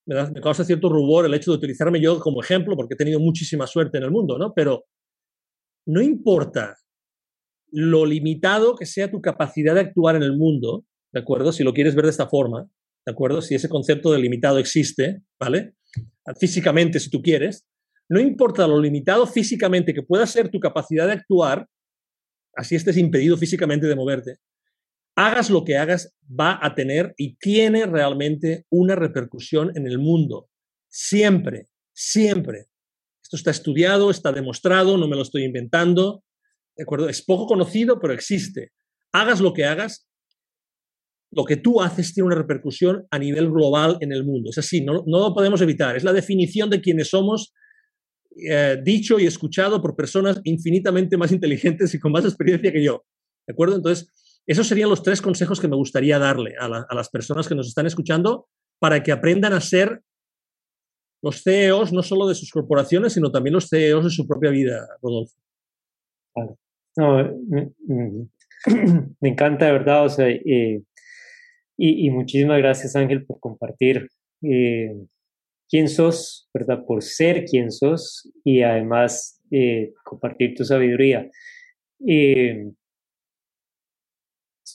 [0.07, 3.67] me, causa cierto rubor el hecho de utilizarme yo como ejemplo, porque he tenido muchísima
[3.67, 4.53] suerte en el mundo, ¿no?
[4.55, 4.85] Pero
[5.87, 6.77] no importa
[7.73, 11.53] lo limitado que sea tu capacidad de actuar en el mundo, ¿de acuerdo?
[11.53, 12.69] Si lo quieres ver de esta forma,
[13.07, 13.43] ¿de acuerdo?
[13.43, 15.75] Si ese concepto de limitado existe, ¿vale?
[16.39, 17.67] Físicamente, si tú quieres,
[18.09, 21.69] no importa lo limitado físicamente que pueda ser tu capacidad de actuar,
[22.55, 24.39] así estés impedido físicamente de moverte,
[25.17, 30.49] hagas lo que hagas, va a tener y tiene realmente una repercusión en el mundo.
[30.89, 32.67] Siempre, siempre.
[33.23, 36.25] Esto está estudiado, está demostrado, no me lo estoy inventando.
[36.77, 37.09] ¿De acuerdo?
[37.09, 38.73] Es poco conocido, pero existe.
[39.13, 40.09] Hagas lo que hagas,
[41.33, 44.51] lo que tú haces tiene una repercusión a nivel global en el mundo.
[44.51, 45.97] Es así, no, no lo podemos evitar.
[45.97, 47.53] Es la definición de quienes somos,
[48.49, 53.05] eh, dicho y escuchado por personas infinitamente más inteligentes y con más experiencia que yo.
[53.47, 53.77] ¿De acuerdo?
[53.77, 54.09] Entonces,
[54.51, 57.87] esos serían los tres consejos que me gustaría darle a, las personas que nos están
[57.87, 58.49] escuchando
[58.81, 60.03] para que aprendan a ser
[61.23, 64.89] los CEOs no solo de sus corporaciones, sino también los CEOs de su propia vida,
[65.01, 65.37] Rodolfo.
[69.21, 74.09] me, encanta, de verdad, sea, y, muchísimas gracias, Ángel, por compartir.
[74.41, 76.85] quién sos, ¿verdad?
[76.85, 81.31] Por ser quien sos y además eh, compartir tu sabiduría.
[82.05, 82.73] Eh,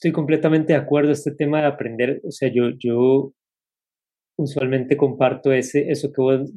[0.06, 3.34] estoy completamente de acuerdo este tema de aprender, o sea, yo, yo
[4.38, 6.51] usualmente comparto ese, eso que vos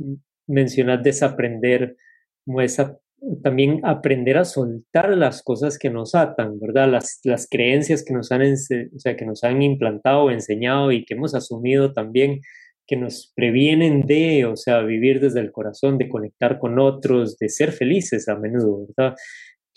[0.47, 1.97] mencionas, desaprender,
[2.45, 2.99] como esa,
[3.43, 6.91] también aprender a soltar las cosas que nos atan, ¿verdad?
[6.91, 11.15] Las, las creencias que nos, han, o sea, que nos han implantado enseñado y que
[11.15, 12.41] hemos asumido también
[12.87, 17.49] que nos previenen de, o sea, vivir desde el corazón, de conectar con otros, de
[17.49, 19.15] ser felices a menudo, ¿verdad?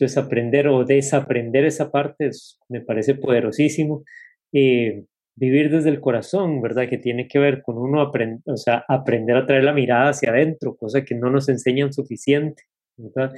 [0.01, 2.31] Entonces, aprender o desaprender esa parte
[2.69, 4.03] me parece poderosísimo.
[4.51, 6.89] Eh, vivir desde el corazón, ¿verdad?
[6.89, 10.31] Que tiene que ver con uno aprender, o sea, aprender a traer la mirada hacia
[10.31, 12.63] adentro, cosa que no nos enseñan suficiente,
[12.97, 13.31] ¿verdad?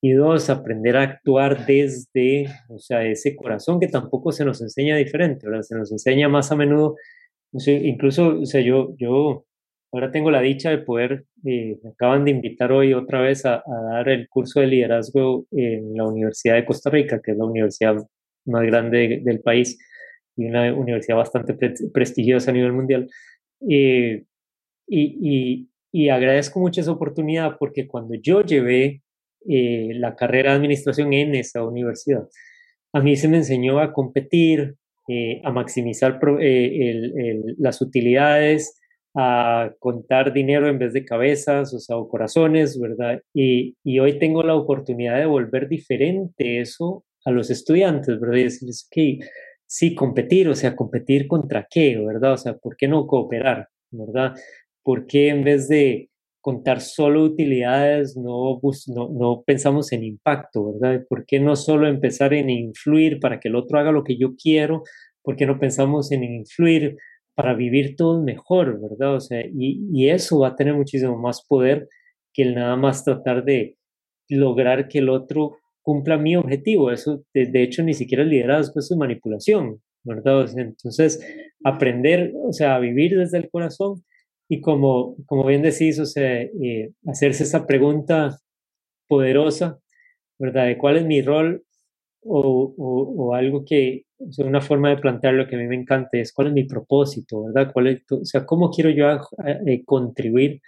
[0.00, 4.96] Y dos, aprender a actuar desde, o sea, ese corazón que tampoco se nos enseña
[4.96, 5.62] diferente, ¿verdad?
[5.62, 6.96] Se nos enseña más a menudo
[7.52, 9.46] incluso, o sea, yo, yo
[9.92, 13.62] ahora tengo la dicha de poder, eh, me acaban de invitar hoy otra vez a,
[13.92, 17.96] dar el curso de liderazgo en la Universidad de Costa Rica, que es la universidad
[18.46, 19.78] más grande del país
[20.36, 21.54] y una universidad bastante
[21.92, 23.08] prestigiosa a nivel mundial.
[23.68, 24.24] Eh,
[24.86, 29.02] y, y, y, agradezco mucho esa oportunidad porque cuando yo llevé
[29.48, 32.28] eh, la carrera de administración en esa universidad,
[32.92, 34.76] a mí se me enseñó a competir,
[35.08, 38.77] eh, a maximizar eh, las utilidades,
[39.20, 43.20] a contar dinero en vez de cabezas, o sea, o corazones, ¿verdad?
[43.34, 48.36] Y, hoy tengo la oportunidad de volver diferente eso a los estudiantes, ¿verdad?
[48.36, 49.18] Y decirles, que
[49.66, 52.34] sí, competir, o sea, competir contra qué, ¿verdad?
[52.34, 54.36] O sea, ¿por qué no cooperar, ¿verdad?
[54.84, 56.10] ¿Por qué en vez de
[56.40, 61.04] contar solo utilidades, no, no, no, pensamos en impacto, ¿verdad?
[61.08, 64.36] ¿Por qué no solo empezar en influir para que el otro haga lo que yo
[64.40, 64.84] quiero?
[65.22, 66.96] ¿Por qué no pensamos en influir
[67.38, 69.14] para vivir todo mejor, ¿verdad?
[69.14, 71.88] O sea, y, eso va a tener muchísimo más poder
[72.34, 73.76] que el nada más tratar de
[74.28, 76.90] lograr que el otro cumpla mi objetivo.
[76.90, 80.48] Eso, de, de hecho, ni siquiera el liderazgo, es manipulación, ¿verdad?
[80.58, 81.24] entonces,
[81.62, 84.02] aprender, o sea, a vivir desde el corazón
[84.48, 88.36] y como, como bien decís, o sea, eh, hacerse esa pregunta
[89.06, 89.78] poderosa,
[90.40, 90.66] ¿verdad?
[90.66, 91.62] De cuál es mi rol
[92.22, 95.76] o, o, algo que, o sea, una forma de plantear lo que a mí me
[95.76, 97.72] encanta es cuál es mi propósito, ¿verdad?
[97.72, 99.06] ¿Cuál es, o sea, cómo quiero yo
[99.66, 100.60] eh, contribuir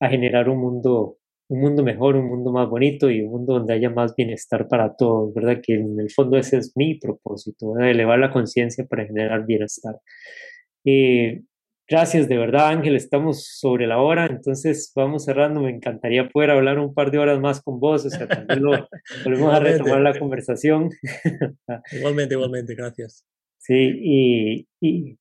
[0.00, 3.74] a generar un mundo, un mundo mejor, un mundo más bonito y un mundo donde
[3.74, 5.60] haya más bienestar para todos, ¿verdad?
[5.62, 7.90] Que en el fondo ese es mi propósito, ¿verdad?
[7.90, 9.96] Elevar la conciencia para generar bienestar.
[10.84, 11.42] Eh,
[11.86, 12.96] Gracias, de verdad, Ángel.
[12.96, 15.60] Estamos sobre la hora, entonces vamos cerrando.
[15.60, 18.06] Me encantaría poder hablar un par de horas más con vos.
[18.06, 18.70] O sea, también lo,
[19.24, 20.88] volvemos a retomar la conversación.
[21.92, 23.26] igualmente, igualmente, gracias.
[23.58, 25.18] Sí, y, y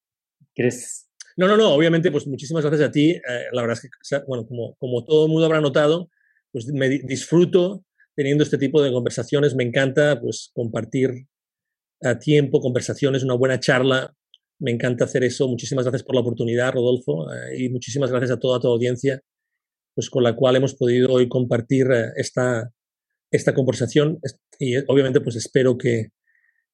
[0.56, 1.10] ¿quieres?
[1.36, 3.12] No, no, no, obviamente, pues muchísimas gracias a ti.
[3.12, 6.10] Eh, la verdad es que, bueno, como, como todo el mundo habrá notado,
[6.54, 7.84] pues me disfruto
[8.16, 9.54] teniendo este tipo de conversaciones.
[9.54, 11.28] Me encanta, pues, compartir
[12.02, 14.14] a tiempo, conversaciones, una buena charla
[14.60, 15.48] me encanta hacer eso.
[15.48, 19.22] Muchísimas gracias por la oportunidad, Rodolfo, eh, y muchísimas gracias a toda tu audiencia,
[19.96, 22.72] pues con la cual hemos podido hoy compartir eh, esta,
[23.32, 24.20] esta conversación.
[24.60, 26.10] Y eh, obviamente, pues espero que,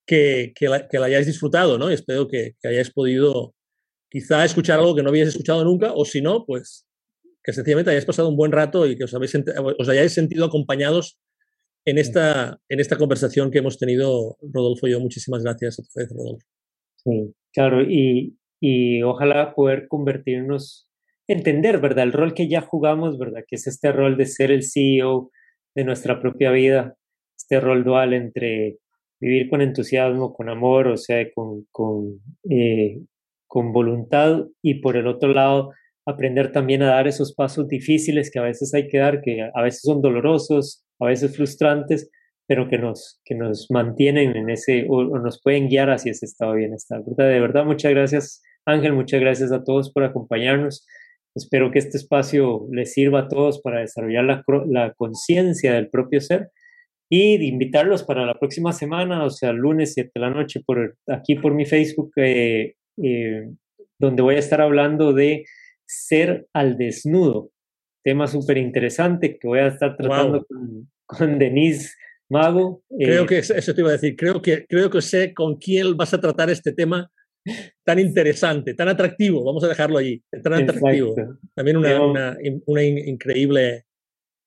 [0.06, 1.90] que, que, la, hayáis disfrutado, ¿no?
[1.90, 3.56] Y espero que, hayáis podido
[4.10, 6.86] quizá escuchar algo que no habíais escuchado nunca, o si no, pues
[7.44, 9.34] que sencillamente hayáis pasado un buen rato y que os, habéis,
[9.78, 11.20] os hayáis sentido acompañados
[11.86, 15.00] en esta, en esta conversación que hemos tenido, Rodolfo y yo.
[15.00, 16.46] Muchísimas gracias a tu vez, Rodolfo.
[16.98, 20.90] Sí, claro, y, y ojalá poder convertirnos,
[21.28, 22.06] entender, ¿verdad?
[22.06, 23.44] El rol que ya jugamos, ¿verdad?
[23.48, 25.32] Que es este rol de ser el CEO
[25.76, 26.96] de nuestra propia vida,
[27.38, 28.78] este rol dual entre
[29.20, 33.02] vivir con entusiasmo, con amor, o sea, con, con, eh,
[33.48, 35.72] con voluntad y por el otro lado
[36.06, 39.62] aprender también a dar esos pasos difíciles que a veces hay que dar, que a
[39.62, 42.10] veces son dolorosos, a veces frustrantes,
[42.50, 46.54] pero que nos, que nos mantienen en ese, o, nos pueden guiar hacia ese estado
[46.54, 47.04] de bienestar.
[47.06, 50.84] De verdad, muchas gracias Ángel, muchas gracias a todos por acompañarnos.
[51.36, 56.22] Espero que este espacio les sirva a todos para desarrollar la, la conciencia del propio
[56.22, 56.50] ser
[57.08, 60.98] y de invitarlos para la próxima semana, o sea, lunes 7 de la noche, por
[61.08, 63.48] aquí por mi Facebook, eh, eh,
[64.00, 65.46] donde voy a estar hablando de
[65.86, 67.52] ser al desnudo.
[68.04, 71.92] Tema súper interesante que voy a estar tratando con, con Denise
[72.30, 72.84] Mago.
[72.98, 74.16] Creo eh, que eso te iba a decir.
[74.16, 77.12] Creo que, creo que sé con quién vas a tratar este tema
[77.84, 79.44] tan interesante, tan atractivo.
[79.44, 80.22] Vamos a dejarlo allí.
[80.44, 81.16] Tan atractivo.
[81.56, 83.86] También una, una, una, increíble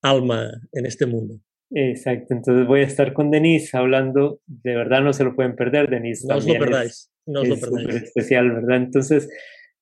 [0.02, 1.40] alma en este mundo.
[1.70, 2.34] Exacto.
[2.34, 4.40] Entonces voy a estar con Denise hablando.
[4.46, 6.26] De verdad no se lo pueden perder, Denise.
[6.28, 7.10] No os lo perdáis.
[7.26, 8.02] no os lo perdáis.
[8.02, 8.76] especial, ¿verdad?
[8.76, 9.28] Entonces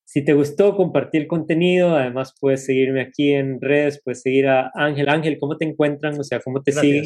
[0.05, 1.95] Si te gustó, compartir el contenido.
[1.95, 5.09] Además, puedes seguirme aquí en redes, puedes seguir a Ángel.
[5.09, 6.19] Ángel, ¿cómo te encuentran?
[6.19, 7.05] O sea, ¿cómo te siguen?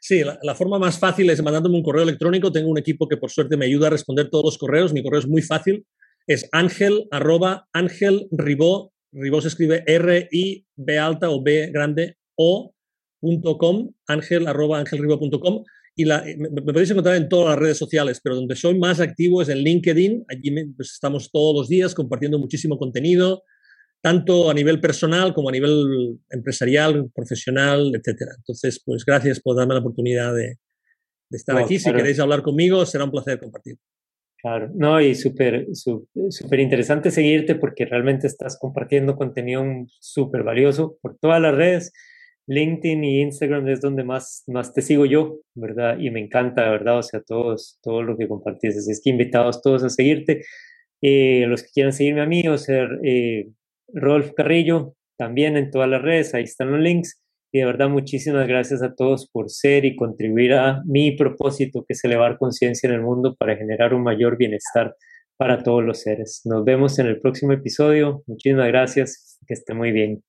[0.00, 2.50] Sí, la, forma más fácil es mandándome un correo electrónico.
[2.50, 4.92] Tengo un equipo que por suerte me ayuda a responder todos los correos.
[4.92, 5.86] Mi correo es muy fácil.
[6.26, 8.92] Es ángel arroba ángel ribó.
[9.12, 12.74] Se escribe R-I B alta o B grande o
[13.20, 15.64] punto com, ángel arroba com
[15.98, 19.00] y la, eh, me, podéis encontrar en todas las redes sociales, pero donde soy más
[19.00, 20.24] activo es en LinkedIn.
[20.28, 23.42] Allí pues, estamos todos los días compartiendo muchísimo contenido,
[24.00, 28.32] tanto a nivel personal como a nivel empresarial, profesional, etcétera.
[28.36, 30.56] Entonces, pues gracias por darme la oportunidad de,
[31.30, 31.78] estar aquí.
[31.78, 33.76] Si queréis hablar conmigo, será un placer compartir.
[34.40, 39.64] Claro, no, y súper súper interesante seguirte porque realmente estás compartiendo contenido
[39.98, 41.92] súper valioso por todas las redes
[42.48, 45.98] LinkedIn y Instagram es donde más, más te sigo yo, ¿verdad?
[45.98, 46.98] Y me encanta, ¿verdad?
[46.98, 48.76] O sea, todos, todo lo que compartís.
[48.76, 50.42] Así es que invitados todos a seguirte.
[51.02, 53.50] Eh, los que quieran seguirme a mí o ser eh,
[53.92, 57.20] Rolf Carrillo, también en todas las redes, ahí están los links.
[57.52, 61.94] Y de verdad, muchísimas gracias a todos por ser y contribuir a mi propósito, que
[61.94, 64.94] es elevar conciencia en el mundo para generar un mayor bienestar
[65.38, 66.42] para todos los seres.
[66.44, 68.22] Nos vemos en el próximo episodio.
[68.26, 69.38] Muchísimas gracias.
[69.46, 70.22] Que esté muy bien.